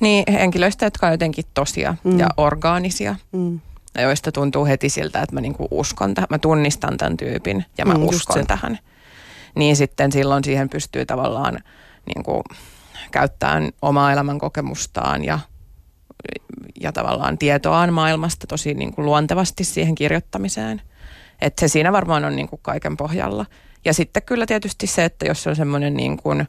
Niin, 0.00 0.24
henkilöistä, 0.32 0.86
jotka 0.86 1.06
on 1.06 1.12
jotenkin 1.12 1.44
tosia 1.54 1.94
Mm. 2.04 2.18
ja 2.18 2.28
orgaanisia. 2.36 3.16
Mm. 3.32 3.60
ja 3.94 4.02
joista 4.02 4.32
tuntuu 4.32 4.66
heti 4.66 4.88
siltä, 4.88 5.22
että 5.22 5.34
mä 5.34 5.40
niinku 5.40 5.68
uskon 5.70 6.14
tähän, 6.14 6.26
mä 6.30 6.38
tunnistan 6.38 6.98
tämän 6.98 7.16
tyypin 7.16 7.64
ja 7.78 7.86
mä 7.86 7.94
Mm, 7.94 8.02
uskon 8.02 8.46
tähän. 8.46 8.78
Niin 9.54 9.76
sitten 9.76 10.12
silloin 10.12 10.44
siihen 10.44 10.68
pystyy 10.68 11.06
tavallaan 11.06 11.58
niinku 12.14 12.44
käyttämään 13.10 13.70
omaa 13.82 14.12
elämän 14.12 14.38
kokemustaan 14.38 15.24
ja, 15.24 15.38
ja 16.80 16.92
tavallaan 16.92 17.38
tietoaan 17.38 17.92
maailmasta 17.92 18.46
tosi 18.46 18.74
niinku 18.74 19.02
luontevasti 19.04 19.64
siihen 19.64 19.94
kirjoittamiseen. 19.94 20.82
Että 21.40 21.60
se 21.60 21.68
siinä 21.68 21.92
varmaan 21.92 22.24
on 22.24 22.36
niinku 22.36 22.56
kaiken 22.62 22.96
pohjalla. 22.96 23.46
Ja 23.84 23.94
sitten 23.94 24.22
kyllä 24.22 24.46
tietysti 24.46 24.86
se, 24.86 25.04
että 25.04 25.26
jos 25.26 25.46
on 25.46 25.56
semmoinen 25.56 25.94
niin 25.94 26.16
kuin 26.16 26.46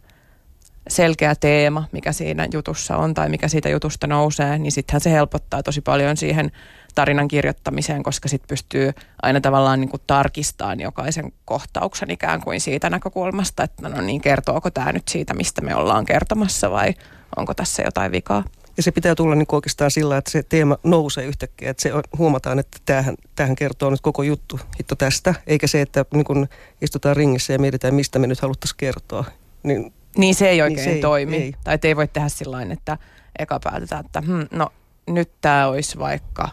selkeä 0.87 1.35
teema, 1.35 1.87
mikä 1.91 2.11
siinä 2.11 2.47
jutussa 2.53 2.97
on 2.97 3.13
tai 3.13 3.29
mikä 3.29 3.47
siitä 3.47 3.69
jutusta 3.69 4.07
nousee, 4.07 4.59
niin 4.59 4.71
sittenhän 4.71 5.01
se 5.01 5.11
helpottaa 5.11 5.63
tosi 5.63 5.81
paljon 5.81 6.17
siihen 6.17 6.51
tarinan 6.95 7.27
kirjoittamiseen, 7.27 8.03
koska 8.03 8.29
sitten 8.29 8.47
pystyy 8.47 8.91
aina 9.21 9.41
tavallaan 9.41 9.81
niin 9.81 9.89
kuin 9.89 10.01
tarkistamaan 10.07 10.79
jokaisen 10.79 11.31
kohtauksen 11.45 12.11
ikään 12.11 12.41
kuin 12.41 12.61
siitä 12.61 12.89
näkökulmasta, 12.89 13.63
että 13.63 13.89
no 13.89 14.01
niin, 14.01 14.21
kertooko 14.21 14.71
tämä 14.71 14.91
nyt 14.91 15.07
siitä, 15.07 15.33
mistä 15.33 15.61
me 15.61 15.75
ollaan 15.75 16.05
kertomassa 16.05 16.71
vai 16.71 16.93
onko 17.35 17.53
tässä 17.53 17.83
jotain 17.83 18.11
vikaa. 18.11 18.43
Ja 18.79 18.83
se 18.83 18.91
pitää 18.91 19.15
tulla 19.15 19.35
niin 19.35 19.45
oikeastaan 19.51 19.91
sillä, 19.91 20.17
että 20.17 20.31
se 20.31 20.43
teema 20.43 20.77
nousee 20.83 21.25
yhtäkkiä. 21.25 21.69
Että 21.69 21.83
se 21.83 21.93
on, 21.93 22.03
huomataan, 22.17 22.59
että 22.59 22.77
tämähän, 22.85 23.15
tämähän 23.35 23.55
kertoo 23.55 23.89
nyt 23.89 24.01
koko 24.01 24.23
juttu 24.23 24.59
hitto 24.79 24.95
tästä. 24.95 25.33
Eikä 25.47 25.67
se, 25.67 25.81
että 25.81 26.05
niin 26.13 26.25
kun 26.25 26.47
istutaan 26.81 27.15
ringissä 27.15 27.53
ja 27.53 27.59
mietitään, 27.59 27.93
mistä 27.95 28.19
me 28.19 28.27
nyt 28.27 28.41
haluttaisiin 28.41 28.77
kertoa. 28.77 29.25
Niin, 29.63 29.93
Niin 30.17 30.35
se 30.35 30.49
ei 30.49 30.55
Niin 30.55 30.63
oikein 30.63 30.83
se 30.83 30.89
ei- 30.91 31.01
toimi. 31.01 31.35
ei. 31.35 31.53
Tai 31.63 31.79
ei 31.83 31.95
voi 31.95 32.07
tehdä 32.07 32.29
sillä 32.29 32.61
että 32.61 32.97
eka 33.39 33.59
päätetään, 33.63 34.05
että 34.05 34.21
hmm, 34.21 34.47
no 34.51 34.69
nyt 35.09 35.31
tämä 35.41 35.67
olisi 35.67 35.99
vaikka 35.99 36.49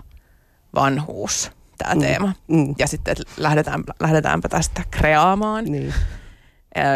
vanhuus, 0.75 1.51
tämä 1.79 1.95
Mm. 1.95 2.01
teema. 2.01 2.33
mm, 2.49 2.75
Ja 2.79 2.87
sitten 2.87 3.17
lähdetään, 3.37 3.85
lähdetäänpä 4.01 4.49
tästä 4.49 4.83
kreaamaan. 4.91 5.65
niin. 5.65 5.95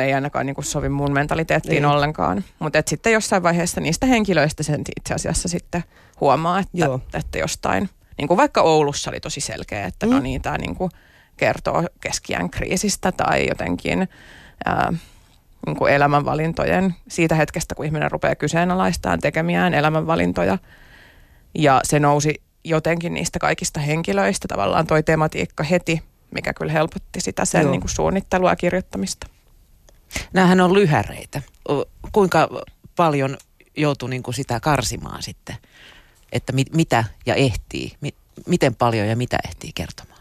Ei 0.04 0.14
ainakaan 0.14 0.46
niin 0.46 0.54
kuin 0.54 0.64
sovi 0.64 0.88
mun 0.88 1.12
mentaliteettiin 1.12 1.84
Ei. 1.84 1.90
ollenkaan. 1.90 2.44
Mutta 2.58 2.82
sitten 2.86 3.12
jossain 3.12 3.42
vaiheessa 3.42 3.80
niistä 3.80 4.06
henkilöistä 4.06 4.62
sen 4.62 4.80
itse 5.00 5.14
asiassa 5.14 5.48
sitten 5.48 5.84
huomaa, 6.20 6.58
että, 6.58 6.70
Joo. 6.74 7.00
että 7.14 7.38
jostain, 7.38 7.88
niin 8.18 8.28
kuin 8.28 8.38
vaikka 8.38 8.62
Oulussa 8.62 9.10
oli 9.10 9.20
tosi 9.20 9.40
selkeä, 9.40 9.86
että 9.86 10.06
Mm. 10.06 10.12
no 10.12 10.20
niin, 10.20 10.42
tämä 10.42 10.58
niin 10.58 10.74
kuin 10.76 10.90
kertoo 11.36 11.84
keskiään 12.00 12.50
kriisistä 12.50 13.12
tai 13.12 13.46
jotenkin 13.48 14.08
ää, 14.64 14.92
niin 15.66 15.76
kuin 15.76 15.92
elämänvalintojen 15.92 16.94
siitä 17.08 17.34
hetkestä, 17.34 17.74
kun 17.74 17.86
ihminen 17.86 18.10
rupeaa 18.10 18.34
kyseenalaistamaan 18.34 19.20
tekemiään 19.20 19.74
elämänvalintoja. 19.74 20.58
Ja 21.54 21.80
se 21.84 21.98
nousi 22.00 22.42
jotenkin 22.64 23.14
niistä 23.14 23.38
kaikista 23.38 23.80
henkilöistä 23.80 24.48
tavallaan 24.48 24.86
toi 24.86 25.02
tematiikka 25.02 25.64
heti, 25.64 26.02
mikä 26.34 26.52
kyllä 26.52 26.72
helpotti 26.72 27.20
sitä 27.20 27.44
sen 27.44 27.62
Joo. 27.62 27.70
niin 27.70 27.80
kuin 27.80 27.90
suunnittelua 27.90 28.50
ja 28.50 28.56
kirjoittamista. 28.56 29.26
Nämähän 30.32 30.60
on 30.60 30.74
lyhäreitä. 30.74 31.42
Kuinka 32.12 32.48
paljon 32.96 33.36
joutuu 33.76 34.08
niin 34.08 34.22
kuin 34.22 34.34
sitä 34.34 34.60
karsimaan 34.60 35.22
sitten, 35.22 35.56
että 36.32 36.52
mit, 36.52 36.74
mitä 36.74 37.04
ja 37.26 37.34
ehtii, 37.34 37.92
mi, 38.00 38.14
miten 38.46 38.74
paljon 38.74 39.08
ja 39.08 39.16
mitä 39.16 39.38
ehtii 39.48 39.70
kertomaan? 39.74 40.20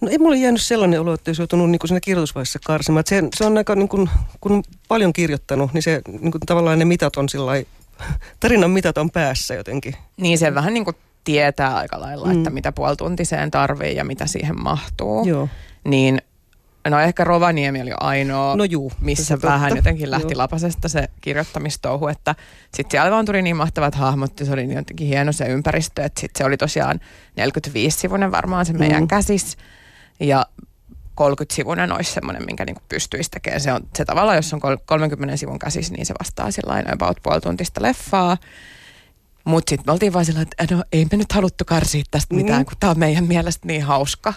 No 0.00 0.08
ei 0.10 0.18
mulle 0.18 0.36
jäänyt 0.36 0.62
sellainen 0.62 1.00
olo, 1.00 1.14
että 1.14 1.28
olisi 1.28 1.42
joutunut 1.42 1.70
niin 1.70 1.78
kuin 1.78 1.88
siinä 1.88 2.00
kirjoitusvaiheessa 2.00 2.58
karsimaan. 2.64 3.00
Että 3.00 3.10
Se, 3.10 3.22
se 3.34 3.44
on 3.44 3.58
aika, 3.58 3.74
niin 3.74 3.88
kuin, 3.88 4.10
kun 4.40 4.52
on 4.52 4.62
paljon 4.88 5.12
kirjoittanut, 5.12 5.72
niin 5.72 5.82
se 5.82 6.02
niin 6.08 6.32
kuin, 6.32 6.40
tavallaan 6.46 6.78
ne 6.78 6.84
mitat 6.84 7.16
on 7.16 7.28
sillä 7.28 7.52
tarinan 8.40 8.70
mitat 8.70 8.98
on 8.98 9.10
päässä 9.10 9.54
jotenkin. 9.54 9.96
Niin 10.16 10.38
se 10.38 10.54
vähän 10.54 10.74
niin 10.74 10.84
kuin 10.84 10.96
tietää 11.24 11.76
aika 11.76 12.00
lailla, 12.00 12.26
Mm. 12.26 12.32
että 12.32 12.50
mitä 12.50 12.72
puolituntiseen 12.72 13.50
tarvii 13.50 13.96
ja 13.96 14.04
mitä 14.04 14.26
siihen 14.26 14.62
mahtuu. 14.62 15.26
Joo. 15.26 15.48
Niin 15.84 16.22
no 16.88 17.00
ehkä 17.00 17.24
Rovaniemi 17.24 17.82
oli 17.82 17.90
ainoa, 18.00 18.56
No 18.56 18.64
juu. 18.64 18.92
missä 19.00 19.38
vähän 19.42 19.68
totta. 19.68 19.78
jotenkin 19.78 20.10
lähti 20.10 20.32
Joo. 20.34 20.38
lapasesta 20.38 20.88
se 20.88 21.08
kirjoittamistouhu, 21.20 22.08
että 22.08 22.34
sitten 22.74 22.90
siellä 22.90 23.10
vaan 23.10 23.24
tuli 23.24 23.42
niin 23.42 23.56
mahtavat 23.56 23.94
hahmot 23.94 24.40
ja 24.40 24.46
se 24.46 24.52
oli 24.52 24.66
niin 24.66 24.76
jotenkin 24.76 25.06
hieno 25.06 25.32
se 25.32 25.44
ympäristö, 25.46 26.04
että 26.04 26.20
sitten 26.20 26.38
se 26.38 26.44
oli 26.44 26.56
tosiaan 26.56 27.00
45-sivuinen 27.40 28.32
varmaan 28.32 28.66
se 28.66 28.72
meidän 28.72 29.02
Mm. 29.02 29.08
käsis 29.08 29.56
ja 30.20 30.46
30-sivuinen 31.14 31.92
olisi 31.92 32.12
semmoinen, 32.12 32.44
minkä 32.46 32.64
niin 32.64 32.76
pystyisi 32.88 33.30
tekemään. 33.30 33.60
Se, 33.60 33.72
on, 33.72 33.80
se 33.96 34.04
tavallaan, 34.04 34.36
jos 34.36 34.54
on 34.54 34.60
kol- 34.60 34.76
30 34.86 35.36
sivun 35.36 35.58
käsis, 35.58 35.90
niin 35.90 36.06
se 36.06 36.14
vastaa 36.20 36.50
sillä 36.50 36.82
about 36.92 37.16
puolituntista 37.22 37.82
leffaa. 37.82 38.36
Mutta 39.44 39.70
sitten 39.70 39.84
me 39.86 39.92
oltiin 39.92 40.12
vaan 40.12 40.24
sillä, 40.24 40.42
että 40.58 40.74
no 40.76 40.84
ei 40.92 41.06
me 41.12 41.16
nyt 41.16 41.32
haluttu 41.32 41.64
karsia 41.64 42.02
tästä 42.10 42.34
mitään, 42.34 42.60
Mm. 42.60 42.64
kun 42.64 42.74
tämä 42.80 42.90
on 42.90 42.98
meidän 42.98 43.24
mielestä 43.24 43.66
niin 43.66 43.82
hauska. 43.82 44.34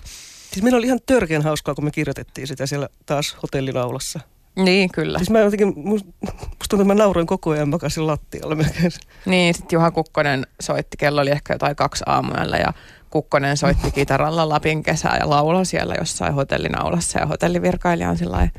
Siis 0.51 0.63
meillä 0.63 0.77
oli 0.77 0.85
ihan 0.85 0.99
törkeän 1.05 1.41
hauskaa, 1.41 1.75
kun 1.75 1.83
me 1.83 1.91
kirjoitettiin 1.91 2.47
sitä 2.47 2.65
siellä 2.65 2.89
taas 3.05 3.37
hotellinaulassa. 3.43 4.19
Niin, 4.55 4.91
kyllä. 4.91 5.17
Siis 5.17 5.29
mä 5.29 5.39
jotenkin, 5.39 5.73
musta 5.75 6.09
musta 6.21 6.65
tuntuu, 6.69 6.81
että 6.81 6.93
mä 6.93 7.03
nauroin 7.03 7.27
koko 7.27 7.49
ajan, 7.49 7.69
makasin 7.69 8.07
lattialla 8.07 8.55
melkein. 8.55 8.91
Niin, 9.25 9.53
sitten 9.53 9.77
Juha 9.77 9.91
Kukkonen 9.91 10.47
soitti, 10.61 10.97
kello 10.97 11.21
oli 11.21 11.31
ehkä 11.31 11.53
jotain 11.53 11.75
kaksi 11.75 12.03
aamuyöllä 12.07 12.57
ja 12.57 12.73
Kukkonen 13.09 13.57
soitti 13.57 13.91
kitaralla 14.01 14.49
Lapin 14.49 14.83
kesää 14.83 15.17
ja 15.19 15.29
lauloi 15.29 15.65
siellä 15.65 15.95
jossain 15.99 16.33
hotellinaulassa 16.33 17.19
ja 17.19 17.25
hotellivirkailija 17.25 18.09
on 18.09 18.17
sillä 18.17 18.49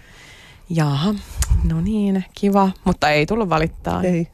jaha, 0.71 1.15
no 1.65 1.81
niin, 1.81 2.25
kiva, 2.35 2.71
mutta 2.85 3.11
ei 3.11 3.27
tullut 3.27 3.49
valittaa. 3.49 4.03
Ei. 4.03 4.29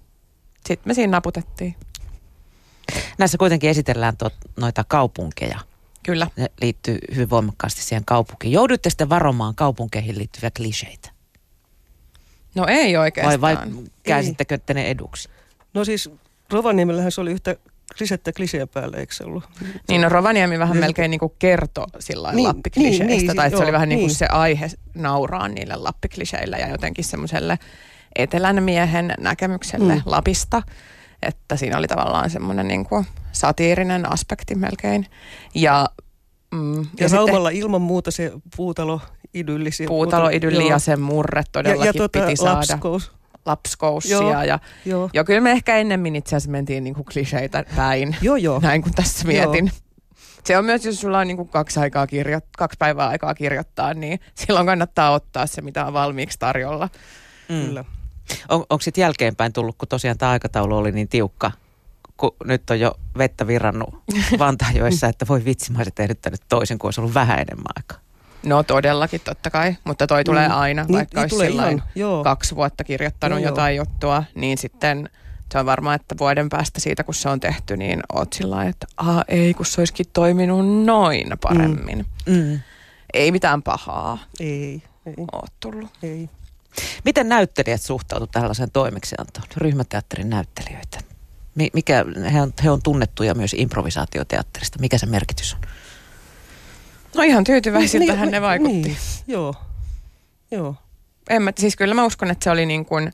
Sitten 0.66 0.90
me 0.90 0.94
siinä 0.94 1.10
naputettiin. 1.10 1.76
Näissä 3.18 3.38
kuitenkin 3.38 3.70
esitellään 3.70 4.16
tot, 4.16 4.34
noita 4.56 4.84
kaupunkeja. 4.88 5.58
Kyllä. 6.02 6.26
Ne 6.36 6.50
liittyy 6.62 6.98
hyvin 7.14 7.30
voimakkaasti 7.30 7.82
siihen 7.82 8.04
kaupunkiin. 8.04 8.52
Joudutte 8.52 8.90
sitten 8.90 9.08
varomaan 9.08 9.54
kaupunkeihin 9.54 10.18
liittyviä 10.18 10.50
kliseitä? 10.56 11.10
No 12.54 12.66
ei 12.68 12.96
oikeastaan. 12.96 13.40
Vai, 13.40 13.56
vai 13.56 13.66
käsittekö 14.02 14.58
te 14.58 14.74
ne 14.74 14.90
eduksi? 14.90 15.28
No 15.74 15.84
siis 15.84 16.10
Rovaniemellähän 16.50 17.12
se 17.12 17.20
oli 17.20 17.32
yhtä 17.32 17.56
klisettä 17.98 18.32
kliseen 18.32 18.68
päälle, 18.68 18.96
eikö 18.96 19.14
se 19.14 19.24
ollut? 19.24 19.44
Niin 19.88 20.00
no 20.00 20.08
Rovaniemi 20.08 20.58
vähän 20.58 20.76
Ja 20.76 20.80
melkein 20.80 21.10
niin 21.10 21.18
kuin 21.18 21.32
kertoi 21.38 21.86
sillä 21.98 22.28
Niin, 22.28 22.36
niin, 22.36 22.48
lappikliseistä, 22.48 23.04
niin, 23.04 23.26
niin, 23.26 23.36
tai 23.36 23.46
että 23.46 23.56
se 23.56 23.62
oli 23.62 23.70
joo, 23.70 23.72
vähän 23.72 23.88
niin 23.88 23.98
kuin 23.98 24.08
niin. 24.08 24.16
se 24.16 24.26
aihe 24.26 24.70
nauraa 24.94 25.48
niille 25.48 25.76
lappikliseille 25.76 26.58
ja 26.58 26.68
jotenkin 26.68 27.04
semmoiselle 27.04 27.58
etelän 28.16 28.62
miehen 28.62 29.14
näkemykselle 29.18 29.94
Mm. 29.94 29.98
mm. 29.98 30.02
Lapista, 30.06 30.62
että 31.22 31.56
siinä 31.56 31.78
oli 31.78 31.86
tavallaan 31.86 32.30
semmoinen 32.30 32.68
niin 32.68 32.84
kuin 32.84 33.06
satiirinen 33.32 34.12
aspekti 34.12 34.54
melkein. 34.54 35.06
Ja 35.54 35.88
Mm. 36.54 36.74
Ja, 36.74 36.80
Ja, 36.80 36.86
ja 37.00 37.08
sitten 37.08 37.18
Raumalla 37.26 37.50
ilman 37.50 37.80
muuta 37.82 38.10
se 38.10 38.32
puutalo 38.56 39.00
idylli. 39.34 39.70
puutaloidylli 39.86 40.68
ja 40.68 40.78
se 40.78 40.96
murre 40.96 41.42
todellakin 41.52 41.80
ja, 41.84 41.86
ja 41.86 41.92
tota, 41.92 42.20
piti 42.20 42.36
saada. 42.36 42.56
lapskous. 42.56 43.12
Lapskoussia. 43.46 44.16
Joo. 44.16 44.42
Ja, 44.42 44.58
Joo. 44.84 45.10
joo, 45.12 45.24
kyllä 45.24 45.40
me 45.40 45.50
ehkä 45.52 45.76
ennemmin 45.76 46.16
itse 46.16 46.36
asiassa 46.36 46.50
mentiin 46.50 46.84
niin 46.84 46.94
kuin 46.94 47.04
kliseitä 47.12 47.64
päin. 47.76 48.16
Joo, 48.22 48.36
joo. 48.36 48.60
Näin 48.62 48.82
kun 48.82 48.92
tässä 48.92 49.26
mietin. 49.26 49.70
Se 50.44 50.58
on 50.58 50.64
myös, 50.64 50.84
jos 50.84 51.00
sulla 51.00 51.18
on 51.18 51.26
niin 51.26 51.36
kuin 51.36 51.48
kaksi, 51.48 51.80
aikaa 51.80 52.06
kirjo- 52.06 52.46
kaksi 52.58 52.76
päivää 52.78 53.08
aikaa 53.08 53.34
kirjoittaa, 53.34 53.94
niin 53.94 54.20
silloin 54.34 54.66
kannattaa 54.66 55.10
ottaa 55.10 55.46
se, 55.46 55.60
mitä 55.62 55.86
on 55.86 55.92
valmiiksi 55.92 56.38
tarjolla. 56.38 56.88
Mm. 57.48 57.64
Kyllä. 57.66 57.84
On, 58.48 58.60
onko 58.60 58.80
sitten 58.80 59.02
jälkeenpäin 59.02 59.52
tullut, 59.52 59.76
kun 59.78 59.88
tosiaan 59.88 60.18
tämä 60.18 60.32
aikataulu 60.32 60.76
oli 60.76 60.92
niin 60.92 61.08
tiukka, 61.08 61.52
kun 62.16 62.36
nyt 62.44 62.70
on 62.70 62.80
jo 62.80 62.94
vettä 63.18 63.46
virrannut 63.46 63.94
Vantajoissa, 64.38 65.06
että 65.06 65.26
voi 65.28 65.44
vitsi, 65.44 65.72
mä 65.72 65.78
olisin 65.78 65.94
tehnyt 65.94 66.20
tänne 66.20 66.38
toisin, 66.48 66.78
kun 66.78 66.88
olisi 66.88 67.00
ollut 67.00 67.14
vähän 67.14 67.38
enemmän 67.38 67.66
aikaa. 67.76 67.98
No 68.46 68.62
todellakin 68.62 69.20
totta 69.24 69.50
kai, 69.50 69.76
mutta 69.84 70.06
toi 70.06 70.24
tulee 70.24 70.48
Mm. 70.48 70.54
aina, 70.54 70.82
Niin- 70.84 70.96
vaikka 70.96 71.14
niin 71.16 71.22
olisi 71.22 71.36
tulee 71.36 71.48
ihan, 71.48 71.82
joo. 71.94 72.24
kaksi 72.24 72.56
vuotta 72.56 72.84
kirjoittanut 72.84 73.38
Joo, 73.38 73.42
joo. 73.42 73.50
jotain 73.52 73.76
juttua, 73.76 74.24
niin 74.34 74.58
sitten 74.58 75.08
se 75.52 75.58
on 75.58 75.66
varmaan, 75.66 75.96
että 75.96 76.14
vuoden 76.20 76.48
päästä 76.48 76.80
siitä, 76.80 77.04
kun 77.04 77.14
se 77.14 77.28
on 77.28 77.40
tehty, 77.40 77.76
niin 77.76 78.00
oot 78.12 78.32
sillä 78.32 78.64
että 78.64 78.86
Aa, 78.96 79.24
ei, 79.28 79.54
kun 79.54 79.66
se 79.66 79.80
olisikin 79.80 80.06
toiminut 80.12 80.84
noin 80.84 81.26
paremmin. 81.42 82.06
Mm. 82.26 82.34
Mm. 82.34 82.60
Ei 83.14 83.32
mitään 83.32 83.62
pahaa 83.62 84.18
Ei, 84.40 84.82
ei, 85.06 85.14
ole 85.32 85.48
tullut. 85.60 85.90
ei. 86.02 86.28
Miten 87.04 87.28
näyttelijät 87.28 87.82
suhtautuivat 87.82 88.30
tällaiseen 88.30 88.70
toimeksiantoon? 88.70 89.46
Ryhmäteatterin 89.56 90.30
näyttelijöitä. 90.30 90.98
Mi- 91.54 91.70
Mikä, 91.72 92.04
he, 92.32 92.40
on, 92.40 92.52
he 92.64 92.70
on 92.70 92.82
tunnettuja 92.82 93.34
myös 93.34 93.54
improvisaatioteatterista. 93.58 94.78
Mikä 94.78 94.98
se 94.98 95.06
merkitys 95.06 95.54
on? 95.54 95.60
No 97.14 97.22
ihan 97.22 97.44
tyytyväisiltähän 97.44 98.26
Niin, 98.26 98.32
ne 98.32 98.42
vaikutti. 98.42 98.72
Niin, 98.72 98.96
joo. 99.26 99.54
Joo. 100.50 100.74
En 101.30 101.42
mä, 101.42 101.52
siis 101.58 101.76
kyllä 101.76 101.94
mä 101.94 102.04
uskon, 102.04 102.30
että 102.30 102.44
se 102.44 102.50
oli 102.50 102.66
niin 102.66 102.84
kuin, 102.84 103.12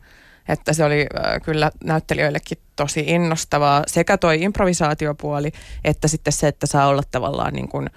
että 0.48 0.72
se 0.72 0.85
oli 0.85 1.01
äh, 1.01 1.40
kyllä 1.42 1.70
näyttelijöillekin 1.85 2.59
tosi 2.77 3.05
innostavaa 3.07 3.83
sekä 3.87 4.18
toi 4.18 4.42
improvisaatiopuoli, 4.42 5.53
että 5.85 6.09
sitten 6.09 6.33
se, 6.33 6.48
että 6.48 6.66
saa 6.66 6.87
olla 6.87 7.03
tavallaan 7.11 7.55
niin 7.55 7.68
kuin, 7.68 7.90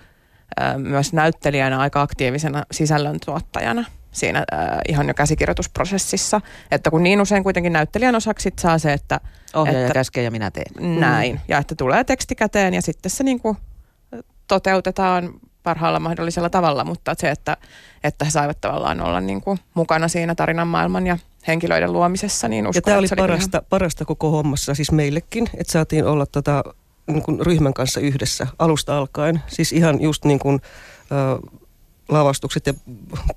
äh, 0.61 0.77
myös 0.77 1.13
näyttelijänä 1.13 1.79
aika 1.79 2.01
aktiivisena 2.01 2.65
sisällöntuottajana 2.71 3.85
siinä 4.11 4.39
äh, 4.53 4.59
ihan 4.89 5.07
jo 5.07 5.13
käsikirjoitusprosessissa. 5.13 6.41
Että 6.71 6.89
kun 6.91 7.03
niin 7.03 7.21
usein 7.21 7.43
kuitenkin 7.43 7.73
näyttelijän 7.73 8.15
osaksi 8.15 8.43
sit 8.43 8.59
saa 8.59 8.77
se, 8.77 8.93
että 8.93 9.19
Ohjaaja 9.55 9.81
Että- 9.81 9.93
käskee 9.93 10.23
ja 10.23 10.31
minä 10.31 10.51
teen. 10.51 10.99
näin, 10.99 11.41
ja 11.47 11.57
että 11.57 11.75
tulee 11.75 12.03
teksti 12.03 12.35
käteen 12.35 12.73
ja 12.73 12.81
sitten 12.81 13.09
se 13.11 13.23
niin 13.23 13.39
kuin 13.39 13.57
toteutetaan 14.47 15.33
parhaalla 15.63 15.99
mahdollisella 15.99 16.49
tavalla, 16.49 16.83
mutta 16.83 17.15
se, 17.17 17.31
että, 17.31 17.57
että 18.03 18.25
he 18.25 18.31
saivat 18.31 18.61
tavallaan 18.61 19.01
olla 19.01 19.21
niin 19.21 19.41
kuin 19.41 19.59
mukana 19.73 20.07
siinä 20.07 20.35
tarinan 20.35 20.67
maailman 20.67 21.07
ja 21.07 21.17
henkilöiden 21.47 21.93
luomisessa, 21.93 22.47
niin 22.47 22.67
uskon, 22.67 22.77
Ja 22.77 22.81
tämä 22.81 22.97
oli 22.97 23.05
että 23.05 23.09
se 23.09 23.15
kyllä 23.15 23.27
parasta, 23.27 23.61
parasta 23.69 24.05
koko 24.05 24.31
hommassa, 24.31 24.73
siis 24.73 24.91
meillekin, 24.91 25.49
että 25.57 25.73
saatiin 25.73 26.05
olla 26.05 26.25
tota, 26.25 26.63
niin 27.07 27.23
kuin 27.23 27.45
ryhmän 27.45 27.73
kanssa 27.73 27.99
yhdessä 27.99 28.47
alusta 28.59 28.97
alkaen. 28.97 29.41
Siis 29.47 29.71
ihan 29.71 30.01
just 30.01 30.25
niin 30.25 30.39
kuin, 30.39 30.61
äh, 31.11 31.59
lavastukset 32.11 32.65
ja 32.67 32.73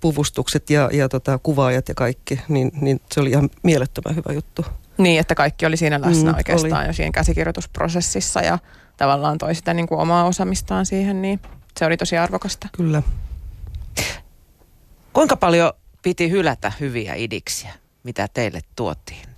puvustukset 0.01 0.71
ja, 0.71 0.91
ja 0.93 1.09
tota, 1.09 1.39
kuvaajat 1.39 1.89
ja 1.89 1.95
kaikki, 1.95 2.41
niin, 2.49 2.71
niin 2.81 3.01
se 3.13 3.21
oli 3.21 3.31
ihan 3.31 3.51
mielettömän 3.63 4.17
hyvä 4.17 4.33
juttu. 4.33 4.65
Niin, 4.99 5.21
että 5.21 5.35
kaikki 5.35 5.67
oli 5.67 5.77
siinä 5.77 6.01
läsnä 6.01 6.31
Mm, 6.31 6.37
oikeastaan 6.37 6.81
oli. 6.81 6.87
jo 6.87 6.93
siinä 6.93 7.11
käsikirjoitusprosessissa 7.13 8.41
ja 8.41 8.59
tavallaan 8.97 9.39
toi 9.39 9.55
sitä 9.55 9.75
niin 9.75 9.87
kuin 9.89 10.01
omaa 10.01 10.25
osaamistaan 10.25 10.87
siihen, 10.87 11.23
niin 11.23 11.41
se 11.79 11.87
oli 11.87 11.97
tosi 11.97 12.17
arvokasta. 12.17 12.69
Kyllä. 12.77 13.03
Kuinka 15.13 15.37
paljon 15.37 15.73
piti 16.03 16.31
hylätä 16.31 16.73
hyviä 16.81 17.15
idiksiä, 17.15 17.73
mitä 18.05 18.29
teille 18.35 18.61
tuotiin? 18.77 19.29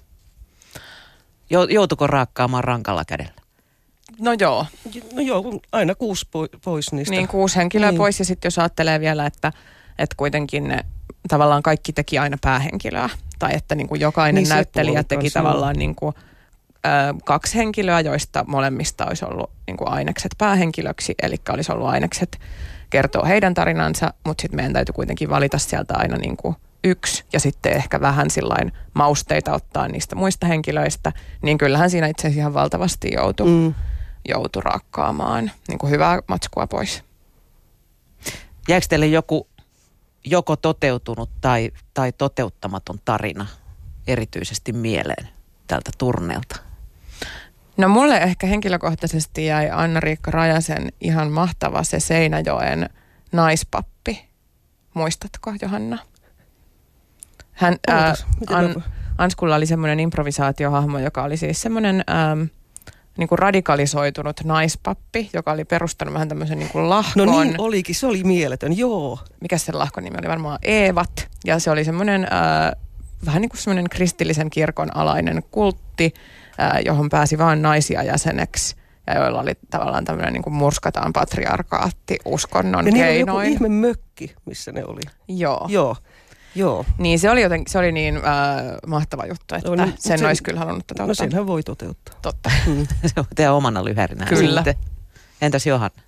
Jou- 1.55 1.71
Joutuiko 1.75 2.07
raakkaamaan 2.07 2.65
rankalla 2.65 3.05
kädellä? 3.05 3.41
No 4.21 4.33
joo, 4.41 4.67
No 5.15 5.21
joo, 5.23 5.61
aina 5.73 5.95
kuusi 5.95 6.27
po- 6.27 6.59
pois 6.65 6.93
niistä. 6.93 7.15
niin 7.15 7.29
kuusi 7.29 7.57
henkilöä 7.57 7.91
Niin. 7.91 7.99
pois 7.99 8.19
ja 8.19 8.25
sitten 8.25 8.47
jos 8.47 8.59
ajattelee 8.59 9.01
vielä, 9.01 9.27
että, 9.27 9.53
että 9.99 10.15
kuitenkin 10.17 10.69
ne, 10.69 10.79
tavallaan 11.29 11.63
kaikki 11.63 11.93
teki 11.93 12.19
aina 12.19 12.37
päähenkilöä. 12.41 13.09
Tai 13.39 13.55
että 13.55 13.75
niin 13.75 13.89
kuin 13.89 14.01
jokainen 14.01 14.43
Niin 14.43 14.49
näyttelijä 14.49 15.05
teki 15.05 15.31
tavallaan 15.31 15.77
niin 15.77 15.95
kuin, 15.95 16.15
ö, 16.87 17.15
kaksi 17.25 17.55
henkilöä, 17.59 18.01
joista 18.01 18.45
molemmista 18.49 19.07
olisi 19.07 19.25
ollut 19.25 19.51
niin 19.67 19.77
kuin 19.77 19.89
ainekset 19.89 20.33
päähenkilöksi. 20.39 21.15
Eli 21.23 21.37
olisi 21.53 21.73
ollut 21.73 21.89
ainekset 21.89 22.39
kertoo 22.91 23.25
heidän 23.25 23.55
tarinansa, 23.55 24.15
mutta 24.27 24.43
sitten 24.43 24.57
meidän 24.57 24.73
täytyy 24.73 24.93
kuitenkin 24.93 25.31
valita 25.31 25.59
sieltä 25.59 25.95
aina 25.97 26.17
niin 26.17 26.37
kuin 26.37 26.57
yksi 26.85 27.25
ja 27.33 27.41
sitten 27.41 27.73
ehkä 27.73 28.01
vähän 28.01 28.31
sillain 28.31 28.73
mausteita 28.95 29.53
ottaa 29.55 29.89
niistä 29.89 30.17
muista 30.17 30.47
henkilöistä. 30.47 31.13
Niin 31.43 31.59
kyllähän 31.59 31.91
siinä 31.91 32.07
itse 32.07 32.21
asiassa 32.27 32.41
ihan 32.41 32.55
valtavasti 32.55 33.11
joutui, 33.15 33.47
mm. 33.49 33.75
Joutui 34.29 34.63
rakkaamaan 34.65 35.51
niin 35.69 35.79
kuin 35.79 35.91
hyvää 35.91 36.19
matskua 36.29 36.67
pois. 36.67 37.05
Jääkö 38.69 38.87
teille 38.89 39.07
joku 39.07 39.49
joko 40.27 40.57
toteutunut 40.57 41.31
tai, 41.41 41.71
tai 41.95 42.13
toteuttamaton 42.13 42.99
tarina 43.05 43.47
erityisesti 44.07 44.73
mieleen 44.73 45.29
tältä 45.67 45.91
turneelta? 45.99 46.57
No 47.77 47.89
mulle 47.89 48.19
ehkä 48.19 48.47
henkilökohtaisesti 48.47 49.47
jäi 49.47 49.71
Anna-Riikka 49.71 50.31
Rajasen 50.31 50.93
ihan 51.01 51.31
mahtava 51.33 51.83
se 51.83 52.01
Seinäjoen 52.01 52.91
naispappi. 53.33 54.29
Muistatko 54.95 55.53
Johanna? 55.63 55.99
Hän, 57.53 57.77
ää, 57.89 58.09
Ootas, 58.09 58.27
An, 58.47 58.85
Anskulla 59.19 59.57
oli 59.57 59.67
semmoinen 59.67 60.01
improvisaatiohahmo, 60.01 60.99
joka 60.99 61.23
oli 61.23 61.37
siis 61.37 61.63
semmoinen 61.63 62.05
äm, 62.33 62.49
niin 63.17 63.29
kuin 63.29 63.39
radikalisoitunut 63.39 64.41
naispappi, 64.45 65.31
joka 65.33 65.53
oli 65.53 65.65
perustanut 65.65 66.15
vähän 66.15 66.29
tämmöisen 66.29 66.59
niin 66.59 66.69
kuin 66.71 66.83
No 66.83 66.89
lahkon. 66.89 67.27
niin 67.47 67.55
olikin, 67.61 67.95
se 67.95 68.07
oli 68.07 68.25
mieletön, 68.25 68.77
joo. 68.79 69.19
Mikä 69.41 69.59
sen 69.59 69.79
lahkon 69.79 70.05
nimi 70.05 70.17
oli? 70.21 70.29
Varmaan 70.29 70.59
Eevat. 70.63 71.29
Ja 71.45 71.59
se 71.59 71.71
oli 71.71 71.85
semmoinen 71.85 72.25
äh, 72.25 72.73
vähän 73.27 73.43
niin 73.43 73.49
kuin 73.51 73.61
semmoinen 73.61 73.91
kristillisen 73.91 74.51
kirkon 74.51 74.97
alainen 74.97 75.43
kultti, 75.51 76.15
äh, 76.61 76.81
johon 76.85 77.09
pääsi 77.09 77.39
vain 77.39 77.63
naisia 77.63 78.03
jäseneksi 78.03 78.77
ja 79.07 79.15
joilla 79.15 79.41
oli 79.41 79.53
tavallaan 79.71 80.05
tämmöinen 80.05 80.33
niin 80.33 80.43
kuin 80.43 80.55
murskataan 80.55 81.13
patriarkaatti 81.13 82.19
uskonnon 82.25 82.87
Ja 82.87 82.93
niillä 82.93 83.07
oli 83.09 83.19
joku 83.21 83.27
keinoin. 83.33 83.49
ihme 83.53 83.69
mökki, 83.69 84.35
missä 84.45 84.73
ne 84.73 84.85
oli. 84.85 85.01
Joo. 85.29 85.67
Joo, 85.69 85.97
joo. 86.57 86.85
Niin 86.99 87.19
se 87.19 87.31
oli, 87.31 87.43
joten, 87.43 87.63
se 87.69 87.79
oli 87.79 87.93
niin 87.93 88.17
äh, 88.17 88.23
mahtava 88.87 89.27
juttu, 89.27 89.55
että 89.55 89.69
No 89.71 89.75
niin, 89.85 89.95
sen 89.99 90.19
sen- 90.19 90.27
olisi 90.29 90.43
kyllä 90.43 90.59
halunnut 90.61 90.87
toteuttaa. 90.87 91.07
No 91.07 91.15
senhän 91.15 91.47
voi 91.47 91.63
toteuttaa. 91.63 92.15
Totta. 92.23 92.51
Mm. 92.67 92.87
Se 93.07 93.13
on 93.17 93.25
teidän 93.37 93.55
omana 93.55 93.85
lyhärinä. 93.85 94.27
Kyllä. 94.27 94.61
Sitten. 94.65 94.75
Entäs 95.43 95.67
Johanna? 95.67 96.03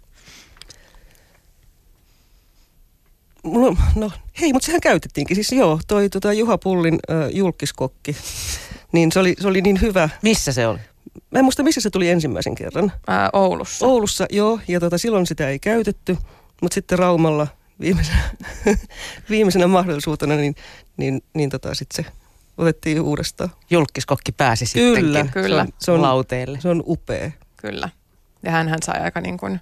On- 3.44 3.76
no 3.94 4.10
hei, 4.40 4.52
mutta 4.52 4.66
sehän 4.66 4.80
käytettiinkin. 4.80 5.34
Siis 5.36 5.52
joo, 5.52 5.80
toi 5.88 6.08
tota 6.08 6.32
Juha 6.32 6.58
Pullin 6.58 6.98
äh, 7.10 7.30
julkiskokki, 7.32 8.16
niin 8.92 9.12
se 9.12 9.18
oli, 9.20 9.34
se 9.40 9.48
oli 9.48 9.60
niin 9.62 9.80
hyvä. 9.80 10.08
Missä 10.22 10.52
se 10.52 10.66
oli? 10.66 10.78
Mä 11.30 11.38
en 11.38 11.44
muista, 11.44 11.62
missä 11.62 11.80
se 11.80 11.90
tuli 11.90 12.08
ensimmäisen 12.10 12.54
kerran. 12.54 12.92
Ää, 13.06 13.30
Oulussa. 13.32 13.86
Oulussa, 13.86 14.26
joo, 14.30 14.60
ja 14.68 14.80
tota, 14.80 14.98
silloin 14.98 15.26
sitä 15.26 15.48
ei 15.48 15.58
käytetty, 15.58 16.16
mutta 16.62 16.74
sitten 16.74 16.98
Raumalla 16.98 17.46
viimeisenä, 17.80 18.18
viimeisenä 19.30 19.66
mahdollisuutena, 19.66 20.34
niin, 20.36 20.54
niin, 20.96 21.22
niin 21.34 21.50
tota, 21.50 21.74
sitten 21.74 22.04
se 22.04 22.10
otettiin 22.58 23.00
uudestaan. 23.00 23.50
Julkiskokki 23.70 24.32
pääsi 24.32 24.64
Kyllä, 24.74 24.96
sittenkin 25.00 25.32
Kyllä. 25.32 25.64
Se 25.64 25.68
on, 25.68 25.72
se 25.78 25.90
on, 25.90 26.02
lauteille. 26.02 26.60
se 26.60 26.68
on 26.68 26.82
upea. 26.86 27.30
Kyllä. 27.56 27.88
Ja 28.42 28.50
hän 28.50 28.68
sai 28.84 29.00
aika, 29.00 29.20
niin 29.20 29.38
kuin, 29.38 29.60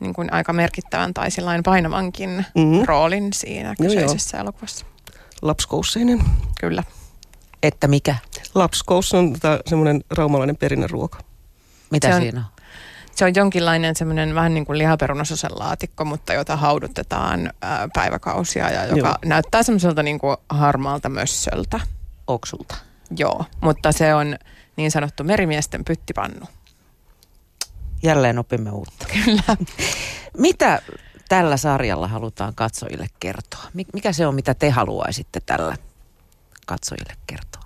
niin 0.00 0.12
kuin 0.14 0.32
aika 0.32 0.52
merkittävän 0.52 1.14
tai 1.14 1.30
sillain 1.30 1.62
painavankin 1.62 2.46
Mhm. 2.54 2.82
roolin 2.84 3.32
siinä 3.32 3.74
Joo, 3.78 3.88
kyseisessä 3.88 4.38
elokuvassa. 4.38 4.86
Lapskousseinen. 5.42 6.20
Kyllä. 6.60 6.82
Että 7.62 7.88
mikä? 7.88 8.16
Lapskous 8.54 9.14
on 9.14 9.32
tota, 9.32 9.58
semmoinen 9.66 10.04
raumalainen 10.10 10.56
perinneruoka. 10.56 11.18
Mitä 11.90 12.08
Se 12.08 12.14
on- 12.14 12.20
siinä 12.22 12.40
on? 12.40 12.61
Se 13.14 13.24
on 13.24 13.32
jonkinlainen 13.34 13.96
semmoinen 13.96 14.34
vähän 14.34 14.54
niin 14.54 14.66
kuin 14.66 14.78
lihaperunasosen 14.78 15.50
laatikko, 15.54 16.04
mutta 16.04 16.32
jota 16.32 16.56
haudutetaan 16.56 17.52
ää, 17.62 17.88
päiväkausia 17.94 18.70
ja 18.70 18.86
joka 18.86 19.08
Joo. 19.08 19.16
näyttää 19.24 19.62
semmoiselta 19.62 20.02
niin 20.02 20.18
kuin 20.18 20.36
harmaalta 20.48 21.08
mössöltä. 21.08 21.80
Oksulta. 22.26 22.74
Joo, 23.16 23.44
mutta 23.60 23.92
se 23.92 24.14
on 24.14 24.36
niin 24.76 24.90
sanottu 24.90 25.24
merimiesten 25.24 25.84
pyttipannu. 25.84 26.46
Jälleen 28.02 28.38
opimme 28.38 28.70
uutta. 28.70 29.06
Kyllä. 29.24 29.56
Mitä 30.38 30.82
tällä 31.28 31.56
sarjalla 31.56 32.08
halutaan 32.08 32.54
katsojille 32.54 33.06
kertoa? 33.20 33.64
Mi- 33.74 33.86
Mikä 33.94 34.12
se 34.12 34.26
on, 34.26 34.34
mitä 34.34 34.54
te 34.54 34.70
haluaisitte 34.70 35.40
tällä 35.46 35.76
katsojille 36.66 37.12
kertoa? 37.26 37.62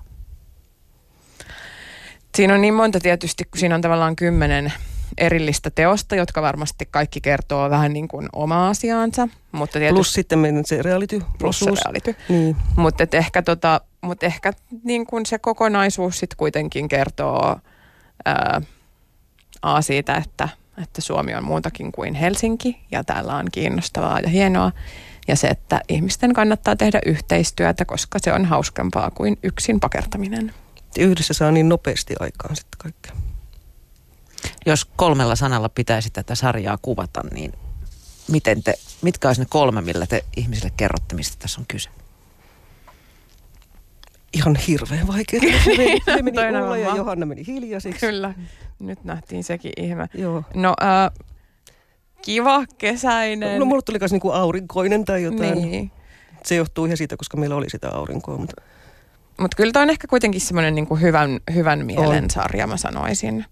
Siinä 2.35 2.55
on 2.55 2.61
niin 2.61 2.75
monta 2.75 3.01
tietysti, 3.01 3.45
kun 3.45 3.61
siinä 3.61 3.75
on 3.75 3.81
tavallaan 3.81 4.17
kymmenen 4.17 4.73
erillistä 5.19 5.71
teosta, 5.71 6.17
jotka 6.17 6.43
varmasti 6.43 6.89
kaikki 6.91 7.21
kertoo 7.21 7.71
vähän 7.71 7.93
niin 7.93 8.09
kuin 8.09 8.29
omaa 8.33 8.69
asiaansa. 8.69 9.29
Mutta 9.53 9.79
tietysti, 9.79 9.95
Plus 9.95 10.13
sitten 10.13 10.39
meidän 10.39 10.65
se 10.65 10.83
reality 10.83 11.23
plus 11.39 11.59
se 11.59 11.71
reality. 11.71 12.17
Niin. 12.29 12.57
Mutta 12.77 13.07
ehkä, 13.13 13.43
tota, 13.43 13.81
mut 14.01 14.23
ehkä 14.23 14.53
niin 14.85 15.07
kun 15.07 15.27
se 15.27 15.39
kokonaisuus 15.39 16.19
sitten 16.19 16.37
kuitenkin 16.37 16.89
kertoo 16.89 17.57
ää, 18.25 18.63
A 19.63 19.83
siitä, 19.83 20.15
että, 20.15 20.49
että 20.83 21.01
Suomi 21.01 21.35
on 21.35 21.45
muutakin 21.45 21.93
kuin 21.93 22.15
Helsinki 22.15 22.81
ja 22.91 23.05
täällä 23.05 23.35
on 23.37 23.47
kiinnostavaa 23.53 24.21
ja 24.21 24.29
hienoa. 24.29 24.73
Ja 25.29 25.37
se, 25.37 25.47
että 25.47 25.81
ihmisten 25.89 26.33
kannattaa 26.33 26.77
tehdä 26.77 27.01
yhteistyötä, 27.07 27.85
koska 27.85 28.19
se 28.23 28.33
on 28.33 28.45
hauskempaa 28.45 29.11
kuin 29.11 29.39
yksin 29.43 29.81
pakertaminen. 29.81 30.55
Yhdessä 30.99 31.35
saa 31.35 31.51
niin 31.51 31.69
nopeasti 31.69 32.15
aikaan 32.21 32.57
sitten 32.57 32.79
kaikkea. 32.79 33.26
Jos 34.67 34.85
kolmella 34.85 35.37
sanalla 35.37 35.69
pitäisi 35.69 36.11
tätä 36.11 36.35
sarjaa 36.35 36.79
kuvata, 36.83 37.23
niin 37.33 37.53
miten 38.29 38.63
te, 38.63 38.75
mitkä 39.03 39.29
olisi 39.29 39.41
ne 39.41 39.47
kolme, 39.51 39.81
millä 39.81 40.07
te 40.07 40.25
ihmisille 40.37 40.73
kerrotte, 40.77 41.15
mistä 41.15 41.37
tässä 41.39 41.61
on 41.61 41.65
kyse? 41.69 41.91
Ihan 44.33 44.57
hirveän 44.57 45.07
vaikea. 45.07 45.41
Se 45.41 45.77
meni, 45.77 46.01
se 46.05 46.23
meni 46.23 46.39
Ulla 46.63 46.77
ja 46.77 46.97
Johanna 46.97 47.27
meni 47.27 47.47
hiljaisiksi. 47.47 48.07
Kyllä, 48.07 48.35
nyt 48.79 49.05
nähtiin 49.05 49.45
sekin 49.45 49.73
ihme. 49.77 50.09
Joo. 50.15 50.43
No, 50.55 50.75
ää, 50.81 51.11
kiva, 52.23 52.65
kesäinen. 52.79 53.59
No 53.59 53.65
mulle 53.65 53.83
tuli 53.83 53.99
myös 53.99 54.13
niinku 54.13 54.31
aurinkoinen 54.31 55.05
tai 55.05 55.23
jotain. 55.23 55.55
niin. 55.55 55.91
Se 56.45 56.55
johtuu 56.55 56.85
ihan 56.85 56.97
siitä, 56.97 57.17
koska 57.17 57.37
meillä 57.37 57.57
oli 57.57 57.71
sitä 57.71 57.91
aurinkoa. 57.91 58.37
Mutta 58.39 58.63
Mutta 59.41 59.57
kyllä 59.57 59.73
toi 59.73 59.83
on 59.83 59.91
ehkä 59.91 60.07
kuitenkin 60.07 60.41
semmoinen 60.41 60.75
niinku 60.75 60.97
hyvän, 60.97 61.41
hyvän 61.55 61.87
mielen 61.87 62.25
On. 62.25 62.31
sarja, 62.31 62.67
mä 62.67 62.77
sanoisin. 62.77 63.45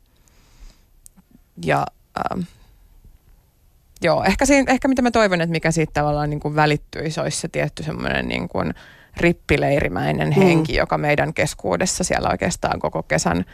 Ja 1.64 1.87
ähm, 2.19 2.40
joo, 4.03 4.25
ehkä, 4.25 4.47
siinä, 4.47 4.73
ehkä 4.73 4.88
mitä 4.88 5.03
mä 5.03 5.11
toivon, 5.11 5.40
että 5.40 5.53
mikä 5.53 5.71
siitä 5.71 5.93
tavallaan 5.93 6.31
niinku 6.31 6.55
välittyisi, 6.55 7.21
olisi 7.21 7.40
se 7.40 7.49
tietty 7.49 7.83
semmoinen 7.83 8.29
niinku 8.29 8.59
rippileirimäinen 9.17 10.29
Mm. 10.29 10.43
henki, 10.43 10.75
joka 10.75 10.99
meidän 10.99 11.35
keskuudessa 11.35 12.05
siellä 12.05 12.29
oikeastaan 12.31 12.81
koko 12.81 13.03
kesän 13.03 13.45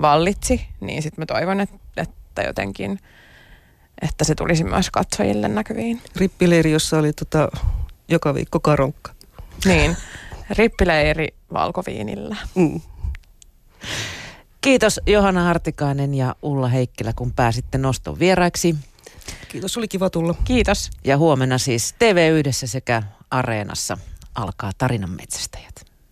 vallitsi. 0.00 0.66
Niin 0.80 1.02
sitten 1.02 1.22
mä 1.22 1.26
toivon, 1.26 1.60
että, 1.60 1.76
että 1.96 2.42
jotenkin, 2.42 2.98
että 4.02 4.24
se 4.24 4.34
tulisi 4.34 4.64
myös 4.64 4.90
katsojille 4.90 5.48
näkyviin. 5.48 6.00
rippileiri, 6.16 6.70
jossa 6.72 6.98
oli 6.98 7.12
tota, 7.12 7.48
joka 8.08 8.34
viikko 8.34 8.60
karonkka. 8.60 9.12
Niin, 9.64 9.96
rippileiri 10.50 11.28
valkoviinillä. 11.52 12.36
Mm. 12.54 12.80
Kiitos 14.60 15.00
Johanna 15.06 15.44
Hartikainen 15.44 16.14
ja 16.14 16.34
Ulla 16.42 16.68
Heikkilä, 16.68 17.12
kun 17.12 17.32
pääsitte 17.32 17.78
noston 17.78 18.18
vieraiksi. 18.18 18.76
Kiitos, 19.48 19.76
oli 19.76 19.88
kiva 19.88 20.10
tulla. 20.10 20.34
Kiitos. 20.44 20.90
Ja 21.04 21.18
huomenna 21.18 21.58
siis 21.58 21.94
TV 21.98 22.30
Yhdessä 22.38 22.66
sekä 22.66 23.02
Areenassa 23.30 23.98
alkaa 24.34 24.70
tarinan 24.78 25.10
metsästäjät. 25.10 25.89